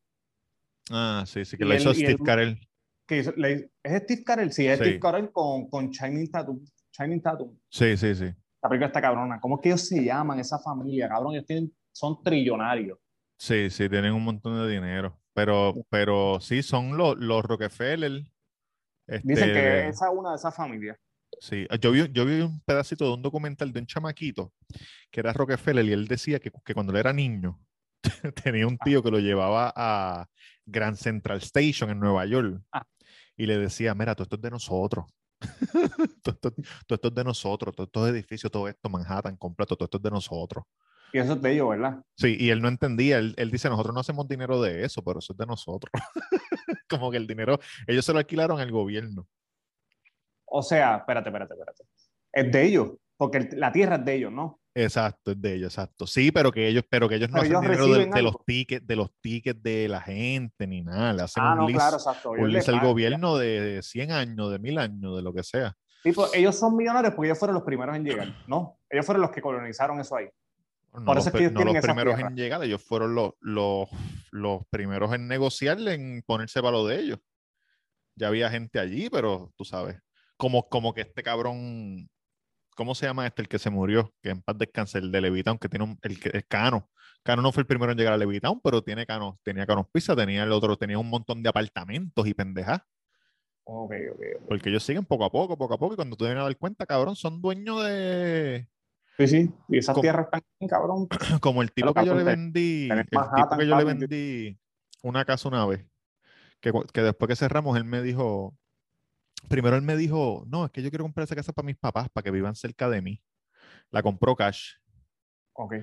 [0.92, 2.60] Ah, sí, sí, que lo hizo Steve Carell.
[3.08, 4.84] que hizo- le- es Steve Carell sí es Sí.
[4.86, 6.60] Steve Carell con, con Shining Tattoo
[6.92, 8.26] Shining Tattoo Sí, sí, sí.
[8.62, 11.74] la película está cabrona ¿cómo es que ellos se llaman esa familia cabrón ellos tienen,
[11.92, 12.98] son trillonarios
[13.38, 15.20] Sí, sí, tienen un montón de dinero.
[15.34, 18.12] Pero, pero sí, son los, los Rockefeller.
[19.22, 20.98] dicen este, que esa es una de esas familias
[21.44, 24.54] Sí, yo vi, yo vi un pedacito de un documental de un chamaquito
[25.12, 27.60] que era Rockefeller y él decía que, que cuando él era niño
[28.46, 30.26] tenía un tío que lo llevaba a
[30.66, 32.88] Grand Central Station en Nueva York Ah.
[33.36, 35.04] y le decía, mira, todo esto es de nosotros.
[36.24, 36.52] todo, esto,
[36.88, 40.04] todo esto es de nosotros, todos estos edificios, todo esto, Manhattan completo, todo esto es
[40.04, 40.64] de nosotros.
[41.12, 42.02] y eso es de ellos ¿verdad?
[42.16, 45.20] Sí, y él no entendía, él, él dice, nosotros no hacemos dinero de eso, pero
[45.20, 45.92] eso es de nosotros.
[46.90, 49.28] Como que el dinero, ellos se lo alquilaron al gobierno.
[50.56, 51.84] O sea, espérate, espérate, espérate.
[52.32, 54.60] Es de ellos, porque la tierra es de ellos, ¿no?
[54.76, 56.06] Exacto, es de ellos, exacto.
[56.06, 58.86] Sí, pero que ellos, pero que ellos no Pero hacen ellos dinero de, los tickets,
[58.86, 61.14] de los tickets de la gente ni nada.
[61.14, 62.30] Le hacen Ah, un no, lease, claro, exacto.
[62.32, 65.76] un Ellos, lease al gobierno de 100 años, de 1000 años, de lo que sea.
[66.04, 68.78] Tipo, ellos son millonarios porque ellos fueron los primeros en llegar, ¿no?
[68.90, 70.30] Ellos fueron los que colonizaron eso ahí.
[70.94, 72.30] No Por los, es que ellos no primeros tierra.
[72.30, 73.90] en llegar, ellos fueron los, los,
[74.32, 77.20] los primeros en negociar, en ponerse para lo de ellos.
[78.16, 79.98] Ya había gente allí, pero tú sabes,
[80.38, 82.10] como, como que este cabrón,
[82.76, 83.42] ¿cómo se llama este?
[83.42, 86.18] El que se murió, que en paz descanse, el de Levitown, que tiene un, el,
[86.32, 86.90] el Cano.
[87.24, 90.16] Cano no fue el primero en llegar a Levitown, pero tiene Cano, tenía Canos Pizza,
[90.16, 92.82] tenía el otro, tenía un montón de apartamentos y pendejas,
[93.66, 94.48] Ok, ok, ok.
[94.50, 96.58] porque ellos siguen poco a poco, poco a poco, y cuando tú vienes a dar
[96.58, 98.68] cuenta, cabrón, son dueños de,
[99.18, 99.52] Sí, sí.
[99.70, 101.08] Y esas tierras están cabrón.
[101.42, 103.24] como el tipo que yo le vendí, el tipo
[103.58, 104.60] que yo le vendí
[105.02, 105.86] una casa una vez,
[106.60, 108.56] que, que después que cerramos, él me dijo,
[109.48, 112.10] primero él me dijo, no, es que yo quiero comprar esa casa para mis papás,
[112.10, 113.22] para que vivan cerca de mí.
[113.92, 114.74] La compró cash.
[115.54, 115.76] Ok.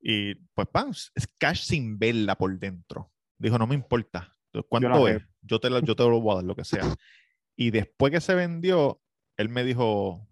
[0.00, 3.12] Y pues, pan, es cash sin verla por dentro.
[3.38, 4.32] Dijo, no me importa.
[4.52, 5.16] la ¿Cuánto es?
[5.16, 5.28] veo.
[5.42, 6.84] Yo te, lo, yo te lo voy a dar, lo que sea.
[7.56, 9.02] Y después que se vendió,
[9.36, 10.28] él me dijo,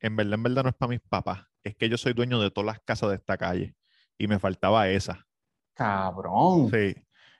[0.00, 1.46] en verdad, en verdad no es para mis papás.
[1.62, 3.74] Es que yo soy dueño de todas las casas de esta calle.
[4.18, 5.26] Y me faltaba esa.
[5.74, 6.70] Cabrón.
[6.70, 6.94] Sí.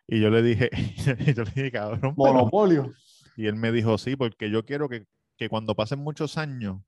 [0.07, 0.71] Y yo le dije,
[1.37, 2.15] yo le dije, cabrón.
[2.17, 2.51] pero-".
[3.37, 5.07] Y él me dijo, sí, porque yo quiero que,
[5.37, 6.81] que cuando pasen muchos años,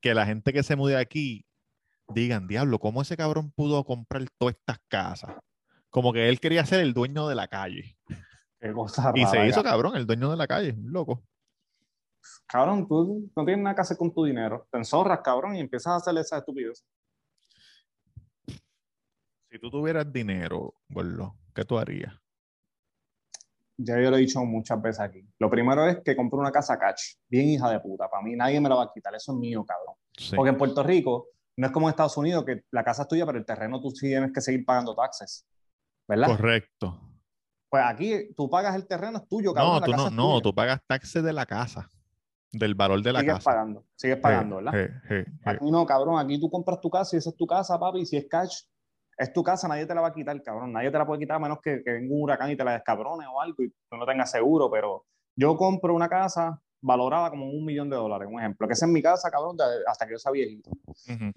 [0.00, 1.46] que la gente que se mude aquí
[2.08, 5.36] digan, diablo, ¿cómo ese cabrón pudo comprar todas estas casas?
[5.90, 7.98] Como que él quería ser el dueño de la calle.
[8.60, 11.24] Qué cosa Y se hizo, ca- cabrón, el dueño de la calle, un loco.
[12.46, 14.68] Cabrón, tú no tienes nada que hacer con tu dinero.
[14.70, 16.84] Te enzorras, cabrón, y empiezas a hacer esa estupidez.
[19.50, 22.14] Si tú tuvieras dinero, gordo, ¿qué tú harías?
[23.82, 25.26] Ya yo lo he dicho muchas veces aquí.
[25.38, 28.10] Lo primero es que compré una casa cash, bien hija de puta.
[28.10, 29.14] Para mí nadie me la va a quitar.
[29.14, 29.94] Eso es mío, cabrón.
[30.16, 30.36] Sí.
[30.36, 33.24] Porque en Puerto Rico no es como en Estados Unidos que la casa es tuya,
[33.24, 35.46] pero el terreno tú sí tienes que seguir pagando taxes.
[36.06, 36.28] ¿Verdad?
[36.28, 37.00] Correcto.
[37.70, 39.74] Pues aquí tú pagas el terreno, es tuyo, cabrón.
[39.74, 40.42] No, la tú casa no, es no, tuya.
[40.42, 41.88] tú pagas taxes de la casa,
[42.52, 43.50] del valor de la sigues casa.
[43.50, 44.90] pagando, sigues pagando, ¿verdad?
[45.08, 45.32] sí.
[45.44, 48.06] Aquí no, cabrón, aquí tú compras tu casa y esa es tu casa, papi, y
[48.06, 48.62] si es cash,
[49.20, 51.36] es tu casa, nadie te la va a quitar, cabrón, nadie te la puede quitar
[51.36, 53.96] a menos que, que venga un huracán y te la descabrone o algo y tú
[53.96, 55.04] no tengas seguro, pero
[55.36, 58.92] yo compro una casa valorada como un millón de dólares, un ejemplo, que esa es
[58.92, 59.56] mi casa, cabrón,
[59.86, 60.70] hasta que yo sea viejito.
[60.70, 61.32] Ujú.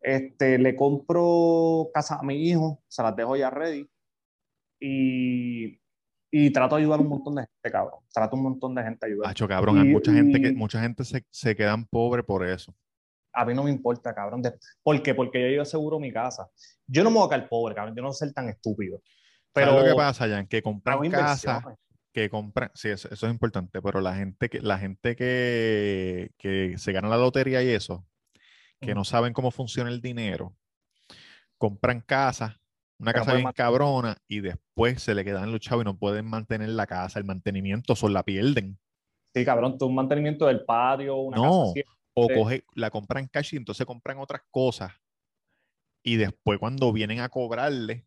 [0.00, 3.88] Este, le compro casa a mi hijo, se las dejo ya ready
[4.80, 5.80] y,
[6.30, 8.82] y trato de ayudar a un montón de gente, cabrón, trato a un montón de
[8.82, 9.30] gente a ayudar.
[9.30, 12.46] Hacho, cabrón, hay Y- mucha gente que y- mucha gente se, se quedan pobre por
[12.46, 12.74] eso.
[13.32, 14.42] A mí no me importa, cabrón.
[14.82, 15.14] ¿Por qué?
[15.14, 16.48] Porque yo aseguro mi casa.
[16.86, 17.94] Yo no me voy a quedar pobre, cabrón.
[17.94, 19.00] Yo no voy a ser tan estúpido.
[19.52, 20.46] Pero ¿Sabes lo que pasa, Jan?
[20.46, 21.78] Que compran inversiones.
[22.12, 26.76] que compran, sí, eso, eso es importante, pero la gente que, la gente que, que
[26.78, 28.06] se gana la lotería y eso,
[28.80, 30.54] que no saben cómo funciona el dinero,
[31.56, 32.56] compran casas,
[32.98, 36.68] una casa bien cabrona, y después se le quedan los chavos y no pueden mantener
[36.70, 38.78] la casa, el mantenimiento, solo la pierden.
[39.34, 41.42] Sí, cabrón, tú un mantenimiento del patio, una No.
[41.42, 41.84] casa así.
[42.14, 42.34] O Sí.
[42.34, 44.92] coge, la compran cash y entonces compran otras cosas.
[46.04, 48.06] Y después cuando vienen a cobrarle,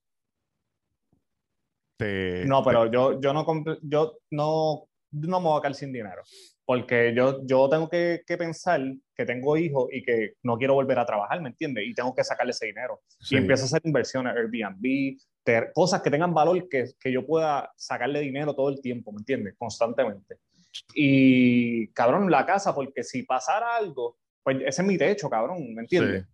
[1.97, 3.45] te, No, te- pero yo, yo no
[3.81, 6.21] yo no, no me voy a quedar sin dinero.
[6.65, 8.81] Porque yo, yo tengo que, que pensar
[9.15, 11.85] que tengo hijos y que no quiero volver a trabajar, ¿me entiendes?
[11.87, 13.01] Y tengo que sacarle ese dinero.
[13.19, 13.35] sí.
[13.35, 15.17] Y empiezo a hacer inversiones, Airbnb,
[15.73, 19.55] cosas que tengan valor que, que yo pueda sacarle dinero todo el tiempo, ¿me entiendes?
[19.57, 20.37] Constantemente.
[20.93, 25.82] Y, cabrón, la casa, porque si pasara algo, pues ese es mi techo, cabrón, ¿me
[25.84, 26.26] entiendes?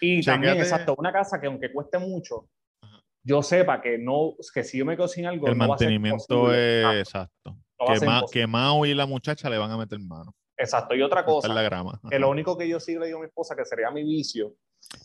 [0.00, 2.48] Y también, exacto, una casa que aunque cueste mucho,
[2.80, 3.02] Ajá.
[3.22, 5.78] yo sepa que no, que si yo me quedo sin algo, El no va a
[5.78, 9.76] ser mantenimiento es Exacto, no Que, Ma- que Mao y la muchacha le van a
[9.76, 10.34] meter mano.
[10.56, 10.94] Exacto.
[10.94, 12.00] Y otra Cortar la cosa, grama.
[12.08, 14.54] que lo único que yo sí le digo a mi esposa que sería mi vicio,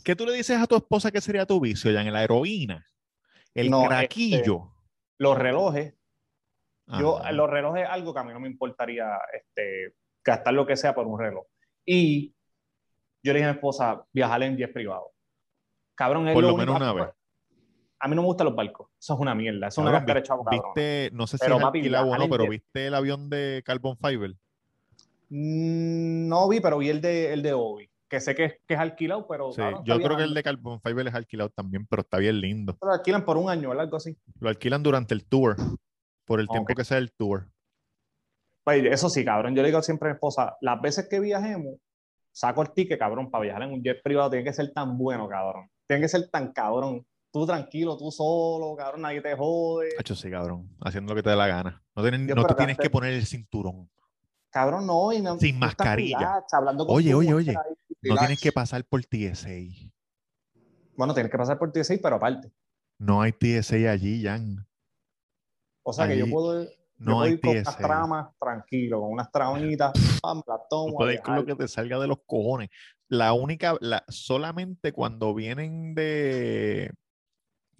[0.03, 2.11] ¿Qué tú le dices a tu esposa que sería tu vicio, Jan?
[2.13, 2.85] ¿La heroína?
[3.53, 4.43] ¿El No, este,
[5.17, 5.95] los relojes,
[6.99, 7.31] Yo, Ajá.
[7.31, 10.93] los relojes es algo que a mí no me importaría este, gastar lo que sea
[10.93, 11.45] por un reloj.
[11.85, 12.33] Y
[13.23, 15.11] yo le dije a mi esposa, viajar en jet privado.
[15.95, 17.13] Cabrón, es Por lo lo único- menos una vez.
[17.99, 18.89] A mí no me gustan los barcos.
[18.99, 19.67] Eso es una mierda.
[19.67, 20.43] Eso es una vi- chavo.
[20.51, 23.63] ¿Viste, no sé si Pero, es papi, alquilado o no, pero viste el avión de
[23.65, 24.31] Carbon Fiber?
[25.29, 27.89] Mm, no vi, pero vi el de, el de Obi.
[28.09, 29.51] Que sé que es, que es alquilado, pero.
[29.53, 32.77] Sí, yo creo que el de Carbon Fiber es alquilado también, pero está bien lindo.
[32.81, 33.71] Lo alquilan por un año.
[33.71, 34.15] Algo así.
[34.39, 35.55] Lo alquilan durante el tour,
[36.25, 37.49] por el tiempo que sea el tour.
[38.63, 39.55] Pues, eso sí, cabrón.
[39.55, 41.75] Yo le digo siempre a mi esposa, las veces que viajemos,
[42.31, 45.27] saco el ticket, cabrón, para viajar en un jet privado tiene que ser tan bueno,
[45.27, 45.69] cabrón.
[45.87, 47.05] Tiene que ser tan cabrón.
[47.31, 49.89] Tú tranquilo, tú solo, cabrón, nadie te jode.
[49.99, 50.69] Hacho, sí, cabrón.
[50.81, 51.83] Haciendo lo que te dé la gana.
[51.95, 53.89] No, no te tienes que poner el cinturón.
[54.51, 56.19] Cabrón, no, y no, Sin mascarilla.
[56.19, 59.49] relax, hablando con Oye, oye, oye, ahí, No tienes que pasar por TSA.
[60.95, 62.51] Bueno, tienes que pasar por 16, pero aparte.
[62.99, 64.67] No hay TSA allí, Jan.
[65.83, 66.69] O sea que yo puedo, yo
[67.05, 70.91] puedo ir con unas tramas tranquilo, con unas tramitas, pam, la tomo.
[70.91, 72.69] Tú a puedes con lo que te salga de los cojones.
[73.09, 76.91] La única, la, solamente cuando vienen de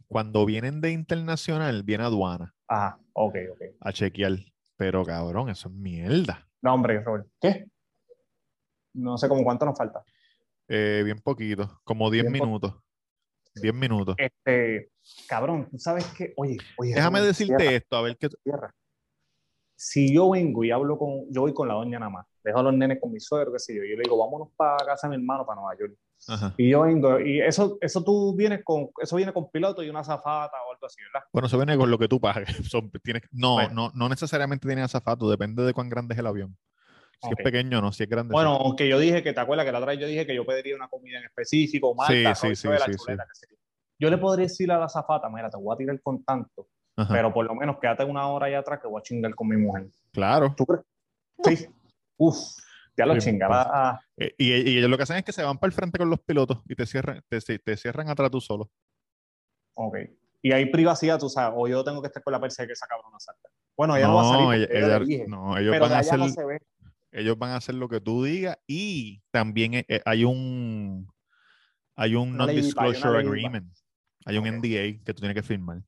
[0.08, 3.62] cuando vienen de internacional, viene aduana Ajá, ok, ok.
[3.80, 4.34] a chequear.
[4.76, 6.47] Pero cabrón, eso es mierda.
[6.62, 7.28] No, hombre, Robert.
[7.39, 7.66] ¿Qué?
[8.93, 10.04] No sé como cuánto nos falta.
[10.68, 12.76] Eh, bien poquito, como 10 Bien po- minutos.
[13.62, 14.16] 10 minutos.
[14.18, 14.89] Este,
[15.28, 18.30] cabrón, tú sabes que, oye, oye, Déjame decirte esto, a ver qué.
[18.43, 18.74] cierra.
[19.76, 22.64] Si yo vengo y hablo con, yo voy con la doña nada más, dejo a
[22.64, 25.18] los nenes con mi suegro, qué sé yo, yo le digo, vámonos para casa de
[25.18, 25.93] mi hermano, para Nueva York.
[26.28, 26.54] Ajá.
[26.58, 30.04] Y yo vengo, y eso, eso tú vienes con, eso viene con piloto y una
[30.04, 31.28] zafata o algo así, ¿verdad?
[31.34, 32.47] Bueno, eso viene con lo que tú pagues.
[32.72, 33.74] Son- tienes- no, Bueno.
[33.74, 36.56] no, no necesariamente tiene azafato, depende de cuán grande es el avión.
[37.28, 38.32] Si es pequeño, no, si es grande.
[38.34, 38.62] Bueno, sí.
[38.66, 40.76] aunque yo dije que te acuerdas que la otra vez yo dije que yo pediría
[40.76, 43.48] una comida en específico, Marta, Sí, sí, de la sí, chuleta, sé
[44.00, 44.10] yo.
[44.10, 46.68] Le podría decir a la zafata, mira, te voy a tirar con tanto,
[46.98, 47.14] Ajá.
[47.14, 49.56] pero por lo menos quédate una hora allá atrás que voy a chingar con mi
[49.58, 49.88] mujer.
[50.12, 50.54] Claro.
[50.58, 50.84] ¿Tú crees?
[51.60, 51.68] Sí.
[52.18, 52.38] Uf,
[52.98, 53.62] ya lo chingará.
[53.74, 55.98] Ah, Eh, y, y ellos lo que hacen es que se van para el frente
[55.98, 58.70] con los pilotos y te cierran, te, te cierran atrás tú solo.
[59.76, 59.98] ok.
[60.46, 62.86] Y hay privacidad, tú sabes, o yo tengo que estar con la persa que esa
[62.86, 63.48] cabrona salta.
[63.78, 64.68] Bueno, ella no, va a salir.
[64.70, 66.60] Ella- ella- dije, no, ellos pero van de a hacer, no se ve.
[67.14, 71.07] Ellos van a hacer lo que tú digas y también eh, eh, hay un
[71.95, 73.72] hay un non-disclosure agreement.
[74.26, 74.47] Hay un.
[74.47, 75.82] NDA que tú tienes que firmar.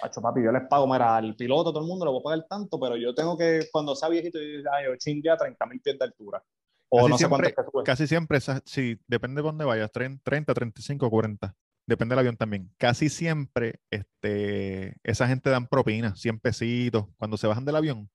[0.00, 2.46] Pacho, papi, yo les pago, mira, al piloto, todo el mundo le voy a pagar
[2.48, 6.04] tanto, pero yo tengo que, cuando sea viejito, yo, chingue a 30 mil pies de
[6.04, 6.42] altura.
[6.88, 7.84] O Casi no sé cuánto siempre- es que sube.
[7.84, 11.54] Casi siempre, sí, depende de dónde vayas, 30, 30, 35, 40.
[11.86, 12.70] Depende del avión también.
[12.78, 17.06] Casi siempre este, esa gente dan propinas, 100 pesitos.
[17.16, 18.08] Cuando se bajan del avión,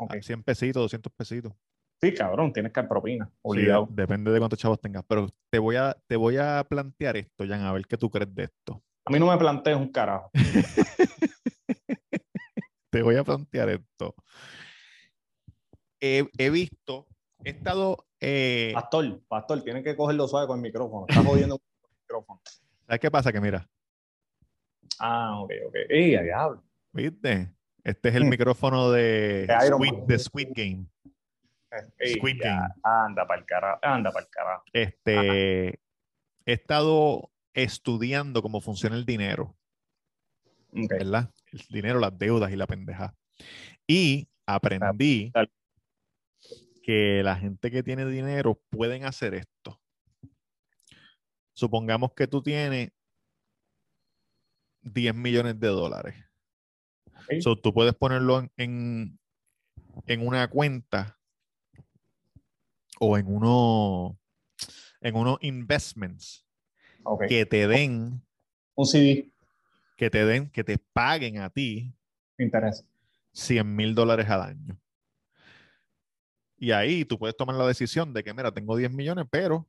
[0.00, 0.16] Ok.
[0.22, 1.52] 100 pesitos, 200 pesitos.
[2.00, 5.04] Sí, cabrón, tienes que propina, Sí, depende de cuántos chavos tengas.
[5.06, 8.34] Pero te voy a, te voy a plantear esto, Jan, a ver qué tú crees
[8.34, 8.82] de esto.
[9.04, 10.30] A mí no me plantees un carajo.
[12.90, 14.14] Te voy a plantear esto.
[16.00, 17.06] He, he visto,
[17.44, 21.06] he estado, eh, Pastor, pastor, tienes que cogerlo suave con el micrófono.
[21.08, 22.40] Estás jodiendo con el micrófono.
[22.86, 23.32] ¿sabes qué pasa?
[23.32, 23.68] Que mira,
[24.98, 25.74] Ah, ok, ok.
[25.88, 26.64] ¡Ey, diablo!
[26.92, 27.54] ¿viste?
[27.84, 28.28] Este es el Mm.
[28.28, 30.86] micrófono de Squid, de Squid Game.
[31.98, 32.74] Ey, Squid ya, Game.
[32.82, 34.64] Anda para el carajo, anda para el carajo.
[34.72, 39.56] Este, he estado estudiando cómo funciona el dinero.
[40.72, 41.32] ¿verdad?
[41.52, 43.12] El dinero, las deudas y la pendeja.
[43.88, 45.50] Y aprendí Dale.
[46.82, 49.80] que la gente que tiene dinero pueden hacer esto.
[51.52, 52.90] Supongamos que tú tienes
[54.82, 56.14] 10 millones de dólares.
[57.30, 57.40] Ok.
[57.40, 59.18] So, tú puedes ponerlo en, en,
[60.06, 61.18] en una cuenta
[62.98, 64.18] o en uno
[65.00, 66.46] en unos investments
[67.28, 68.22] que te den,
[68.74, 69.30] Un CD,
[69.96, 71.94] que te den, que te paguen a ti
[72.36, 72.84] me interesa.
[73.32, 74.80] 100 mil dólares al año.
[76.56, 79.68] Y ahí tú puedes tomar la decisión de que, mira, tengo 10 millones, pero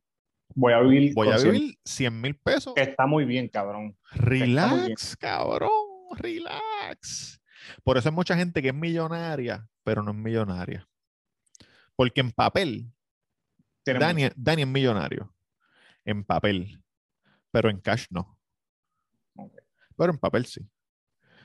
[0.54, 1.14] Voy a vivir.
[1.14, 2.74] voy a vivir 100 mil pesos.
[2.74, 3.96] Que está muy bien, cabrón.
[4.12, 5.70] Relax, cabrón,
[6.16, 7.41] relax.
[7.84, 10.88] Por eso hay mucha gente que es millonaria, pero no es millonaria.
[11.96, 12.92] Porque en papel,
[13.84, 15.32] Dani, Dani es millonario.
[16.04, 16.82] En papel.
[17.50, 18.38] Pero en cash no.
[19.96, 20.66] Pero en papel sí.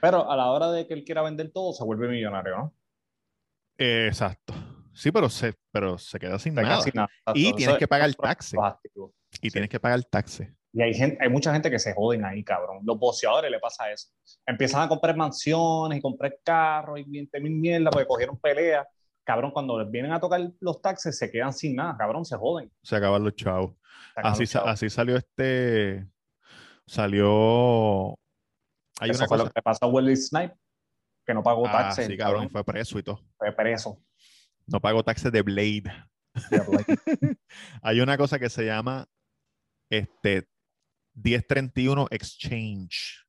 [0.01, 2.73] Pero a la hora de que él quiera vender todo, se vuelve millonario, ¿no?
[3.77, 4.53] Exacto.
[4.93, 6.79] Sí, pero se, pero se queda sin De nada.
[7.35, 8.17] Y tienes es- que pagar los
[8.63, 9.11] activos.
[9.41, 9.51] Y Sí.
[9.51, 10.49] tienes que pagar taxes.
[10.73, 12.79] Y hay, gente, hay mucha gente que se joden ahí, cabrón.
[12.83, 14.09] Los boxeadores le pasa eso.
[14.45, 18.85] Empiezan a comprar mansiones y comprar carros y 20 mil mierda porque cogieron peleas.
[19.23, 22.71] Cabrón, cuando les vienen a tocar los taxes se quedan sin nada, cabrón, se joden.
[22.83, 23.75] Se acaban los chavos.
[24.11, 24.71] Acaban Así, los sa- chavos.
[24.73, 26.07] así salió este.
[26.85, 28.09] Salió.
[28.99, 29.43] Hay Eso una fue cosa.
[29.45, 30.55] lo que pasó a Wesley Snipe,
[31.25, 32.07] que no pagó Ah, taxes.
[32.07, 33.21] sí, cabrón, y fue preso y todo.
[33.37, 34.01] fue preso.
[34.65, 35.83] No pagó taxes de Blade.
[37.81, 39.07] Hay una cosa que se llama
[39.89, 40.47] este
[41.23, 43.25] 1031 Exchange.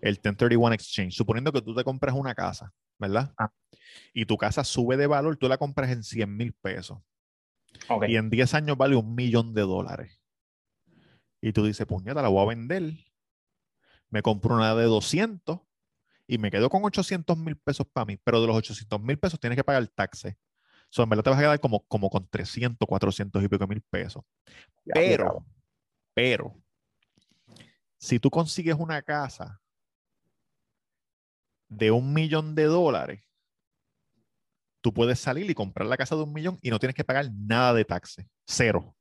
[0.00, 1.14] El 1031 Exchange.
[1.14, 3.32] Suponiendo que tú te compras una casa, ¿verdad?
[3.38, 3.52] Ah.
[4.12, 6.98] Y tu casa sube de valor, tú la compras en 100 mil pesos.
[8.08, 10.20] Y en 10 años vale un millón de dólares.
[11.40, 12.94] Y tú dices, puñeta, la voy a vender.
[14.10, 15.60] Me compro una de 200
[16.26, 18.16] y me quedo con 800 mil pesos para mí.
[18.22, 20.36] Pero de los 800 mil pesos tienes que pagar taxes.
[20.90, 23.80] So, en verdad te vas a quedar como, como con 300, 400 y pico mil
[23.82, 24.24] pesos.
[24.84, 25.46] Pero,
[26.12, 26.60] pero,
[28.00, 29.60] si tú consigues una casa
[31.68, 33.22] de un millón de dólares,
[34.80, 37.30] tú puedes salir y comprar la casa de un millón y no tienes que pagar
[37.32, 38.26] nada de taxes.
[38.46, 38.96] Cero.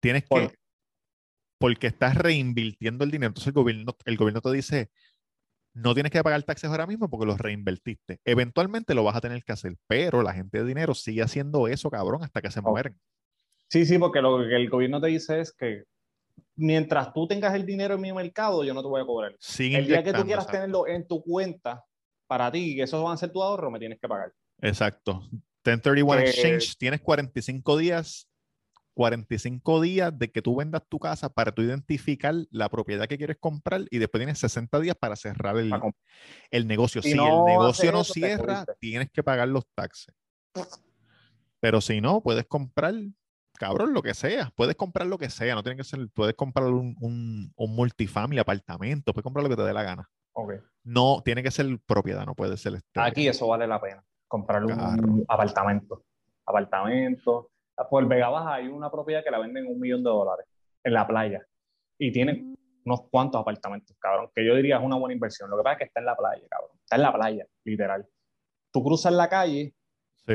[0.00, 0.58] Tienes ¿Por que,
[1.58, 3.30] porque estás reinvirtiendo el dinero.
[3.30, 4.90] Entonces el gobierno, el gobierno te dice,
[5.74, 8.20] no tienes que pagar taxes ahora mismo porque los reinvertiste.
[8.24, 11.90] Eventualmente lo vas a tener que hacer, pero la gente de dinero sigue haciendo eso,
[11.90, 12.98] cabrón, hasta que se mueren.
[13.68, 15.84] Sí, sí, porque lo que el gobierno te dice es que
[16.56, 19.36] mientras tú tengas el dinero en mi mercado, yo no te voy a cobrar.
[19.58, 20.52] El día que tú quieras exacto.
[20.52, 21.84] tenerlo en tu cuenta
[22.26, 24.32] para ti, que esos van a ser tu ahorro, me tienes que pagar.
[24.60, 25.22] Exacto.
[25.64, 28.28] 1031 Eh, Exchange, tienes 45 días,
[28.94, 33.36] 45 días de que tú vendas tu casa para tú identificar la propiedad que quieres
[33.38, 35.90] comprar y después tienes 60 días para cerrar el, Para
[36.50, 37.02] el negocio.
[37.02, 40.14] Si Si no el negocio no eso, cierra, tienes que pagar los taxes.
[41.60, 42.94] Pero si no, puedes comprar,
[43.66, 44.50] cabrón, lo que sea.
[44.56, 45.54] Puedes comprar lo que sea.
[45.54, 49.56] No tiene que ser, puedes comprar un, un, un multifamily, apartamento, puedes comprar lo que
[49.56, 50.08] te dé la gana.
[50.84, 53.00] No, tiene que ser propiedad, no puede ser este.
[53.00, 54.02] Aquí eso vale la pena.
[54.26, 55.14] Comprar un Carro.
[55.28, 56.04] apartamento.
[56.46, 57.50] Apartamento.
[57.90, 60.46] Por Vega Baja hay una propiedad que la venden un millón de dólares
[60.84, 61.40] en la playa.
[61.98, 62.54] Y tiene
[62.84, 65.48] unos cuantos apartamentos, cabrón, que yo diría es una buena inversión.
[65.50, 66.70] Lo que pasa es que está en la playa, cabrón.
[66.82, 68.06] Está en la playa, literal.
[68.72, 69.74] Tú cruzas la calle
[70.26, 70.34] Sí.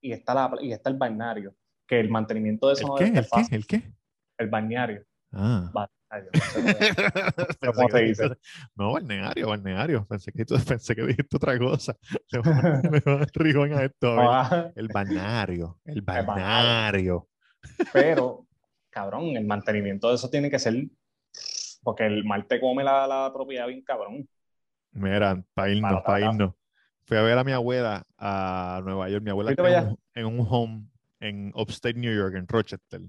[0.00, 1.54] y está, la, y está el balneario.
[1.92, 3.04] Que el mantenimiento de eso ¿El no qué?
[3.04, 3.28] ¿El ser qué?
[3.28, 3.54] fácil.
[3.54, 3.92] ¿El qué?
[4.38, 5.04] El balneario.
[5.30, 5.70] Ah.
[5.74, 8.36] Balneario, no sé cómo- Pensé ¿Cómo que se dice?
[8.74, 10.06] No, balneario, balneario.
[10.06, 11.94] Pensé que, tú- pensé que dijiste otra cosa.
[12.32, 14.18] Le voy a- a esto.
[14.18, 14.40] a.
[14.40, 17.28] Ah, El balneario, el balneario.
[17.92, 18.46] Pero,
[18.88, 20.74] cabrón, el mantenimiento de eso tiene que ser.
[21.82, 24.26] Porque el mal te come la, la propiedad bien cabrón.
[24.92, 26.54] Mira, para irnos, Para irnos.
[27.04, 29.22] Fui a ver a mi abuela a Nueva York.
[29.22, 30.86] Mi abuela ¿Fuiste está para en un, en un home
[31.22, 33.00] en Upstate New York, en Rochester.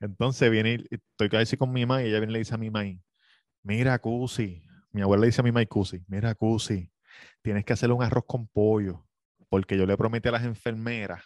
[0.00, 2.58] Entonces viene, y estoy casi con mi mamá y ella viene y le dice a
[2.58, 2.88] mi mamá,
[3.62, 4.62] mira, Cusi,
[4.92, 6.90] mi abuela le dice a mi mamá, Cusi, mira, Cusi,
[7.42, 9.06] tienes que hacerle un arroz con pollo,
[9.48, 11.22] porque yo le prometí a las enfermeras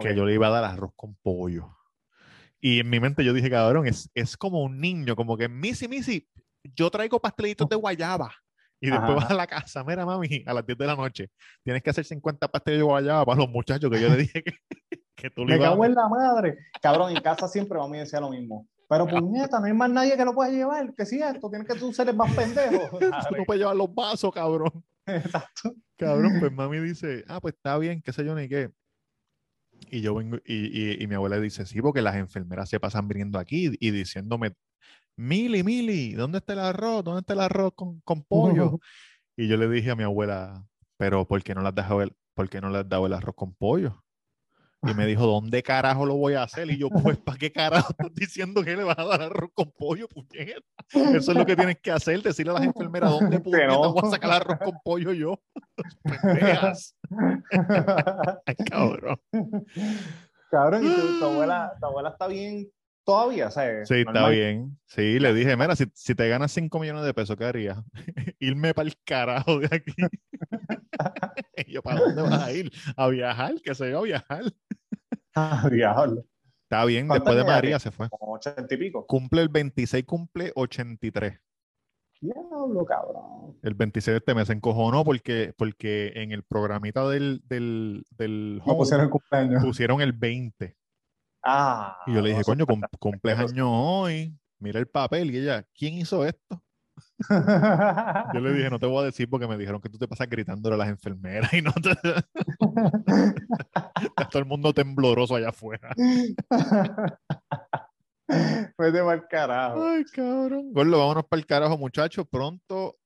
[0.00, 1.76] que yo le iba a dar arroz con pollo.
[2.60, 5.86] Y en mi mente yo dije, cabrón, es, es como un niño, como que, Missy,
[5.86, 6.26] Missy,
[6.62, 8.34] yo traigo pastelitos de guayaba.
[8.80, 11.30] Y después vas a la casa, mira, mami, a las 10 de la noche,
[11.62, 14.52] tienes que hacer 50 pasteles de guayaba para los muchachos que yo le dije que,
[15.14, 16.58] que tú Me cago en la madre.
[16.80, 18.66] Cabrón, en casa siempre vamos a decir lo mismo.
[18.88, 20.94] Pero puñeta, no hay más nadie que lo pueda llevar.
[20.94, 22.98] Que si esto, tienes que tú ser el más pendejo.
[22.98, 24.84] Tú no puedes llevar los vasos, cabrón.
[25.06, 25.74] Exacto.
[25.96, 28.70] Cabrón, pues mami dice, ah, pues está bien, qué sé yo ni qué.
[29.90, 33.08] Y yo vengo, y, y- y mi abuela dice, sí, porque las enfermeras se pasan
[33.08, 34.54] viniendo aquí y diciéndome,
[35.16, 37.04] Mili, Mili, ¿dónde está el arroz?
[37.04, 38.78] ¿Dónde está el arroz con, con pollo?
[39.36, 40.64] Y yo le dije a mi abuela,
[40.96, 43.12] pero ¿por qué no le has dejado el, por qué no le has dado el
[43.12, 44.03] arroz con pollo?
[44.86, 46.70] Y me dijo, ¿dónde carajo lo voy a hacer?
[46.70, 49.70] Y yo, pues, ¿para qué carajo estás diciendo que le vas a dar arroz con
[49.72, 50.60] pollo, puñeta?
[50.92, 53.92] Eso es lo que tienes que hacer, decirle a las enfermeras, ¿dónde puñeta no.
[53.92, 55.40] voy a sacar arroz con pollo yo?
[56.02, 56.96] Pendejas.
[58.46, 59.20] Ay, cabrón.
[60.50, 62.68] Cabrón, y tu, tu abuela, tu abuela está bien
[63.04, 63.88] todavía, ¿sabes?
[63.88, 64.78] Sí, está bien.
[64.86, 67.78] Sí, le dije, mira, si, si te ganas 5 millones de pesos, ¿qué harías?
[68.40, 69.94] Irme para el carajo de aquí.
[71.66, 72.72] y yo, ¿para dónde vas a ir?
[72.96, 74.44] A viajar, que se yo a viajar.
[75.70, 76.24] Diablo.
[76.64, 78.08] Está bien, ¿Cuántos después de María se fue.
[78.08, 79.06] Como ochenta y pico.
[79.06, 81.40] Cumple el 26, cumple 83.
[82.20, 83.58] Diablo, cabrón.
[83.62, 88.62] El 26 de este mes se encojonó porque, porque en el programita del, del, del
[88.64, 89.62] home pusieron el cumpleaños.
[89.62, 90.74] pusieron el 20.
[91.44, 91.98] Ah.
[92.06, 94.34] Y yo le dije, coño, cum- cumples años hoy.
[94.58, 95.30] Mira el papel.
[95.34, 96.62] Y ella, ¿quién hizo esto?
[98.34, 100.28] Yo le dije, no te voy a decir porque me dijeron que tú te pasas
[100.28, 101.90] gritándole a las enfermeras y no te...
[104.30, 105.90] Todo el mundo tembloroso allá afuera.
[108.78, 109.84] Vete mal carajo.
[109.84, 110.72] Ay, cabrón.
[110.72, 112.26] Gordo, vámonos para el carajo, muchachos.
[112.28, 112.96] Pronto,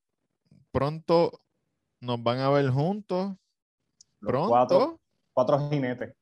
[0.71, 1.43] pronto
[2.01, 3.35] nos van a ver juntos.
[4.21, 4.49] Los Pronto.
[4.49, 5.01] Cuatro,
[5.33, 6.15] cuatro jinetes.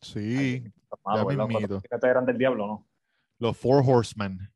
[0.00, 0.62] Sí.
[0.90, 2.86] Los cuatro jinetes eran del diablo, ¿no?
[3.38, 4.50] los Four Horsemen.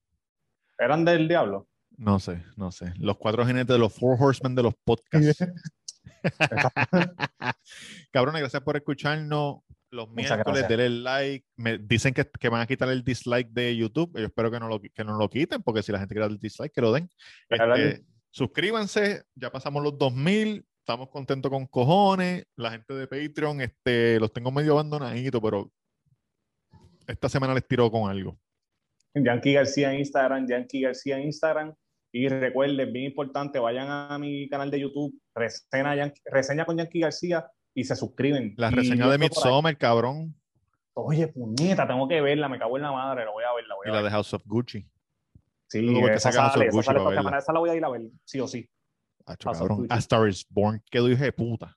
[0.78, 1.66] Eran del diablo.
[2.00, 2.94] No sé, no sé.
[2.96, 5.44] Los cuatro jinetes de los Four Horsemen de los podcasts.
[8.10, 9.58] Cabrones, gracias por escucharnos.
[9.90, 10.68] Los Muchas miércoles, gracias.
[10.78, 11.46] denle like.
[11.56, 14.18] Me dicen que, que van a quitar el dislike de YouTube.
[14.18, 16.38] Yo espero que no lo, que no lo quiten, porque si la gente quiere el
[16.38, 17.10] dislike, que lo den.
[17.50, 20.64] Este, suscríbanse, ya pasamos los 2000.
[20.78, 22.46] Estamos contentos con cojones.
[22.56, 25.70] La gente de Patreon, este, los tengo medio abandonaditos, pero
[27.06, 28.38] esta semana les tiro con algo.
[29.14, 31.74] Yankee García en Instagram, Yankee García en Instagram.
[32.12, 37.84] Y recuerden, bien importante, vayan a mi canal de YouTube, reseña, con Yankee García y
[37.84, 38.54] se suscriben.
[38.56, 39.18] La reseña de.
[39.18, 40.34] Midsommar, cabrón,
[40.94, 43.74] Oye, puñeta, tengo que verla, me cago en la madre, la voy a ver, la
[43.74, 44.04] voy y a la ver.
[44.04, 44.86] de House of Gucci.
[45.68, 48.40] Sí, esa sale, esa sale para semana, esa la voy a ir a ver, sí
[48.40, 48.68] o sí.
[49.24, 49.86] Acho, of cabrón.
[49.88, 51.76] A Star is Born quedó hija de puta.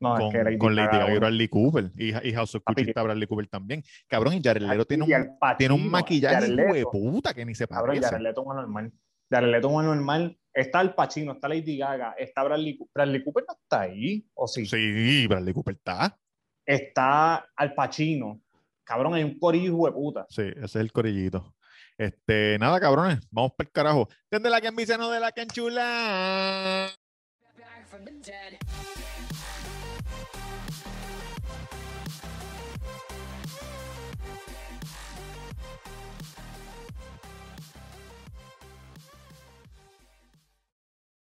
[0.00, 1.18] No, con, es que con Lady Gaga, y.
[1.18, 1.92] Bradley Cooper.
[1.96, 3.82] Y, y House of Gucci está Bradley Cooper también.
[4.08, 7.94] Cabrón, y Jared Leto tiene un, tiene un maquillaje de puta que ni se Cabrón,
[7.94, 8.06] parece.
[8.06, 8.92] Jared Leto es un
[9.30, 10.38] Leto es un anormal.
[10.52, 14.46] Está el Pacino, está Lady Gaga, está Bradley, Coo- Bradley Cooper no está ahí, ¿o
[14.46, 14.64] sí?
[14.66, 16.16] Sí, Bradley Cooper está.
[16.64, 18.40] Está Al Pacino.
[18.84, 20.26] Cabrón, hay un corillo de puta.
[20.28, 21.54] Sí, ese es el corillito.
[21.98, 24.08] Este, nada, cabrones, vamos para el carajo.
[24.30, 25.42] Desde la que envicia, no de la que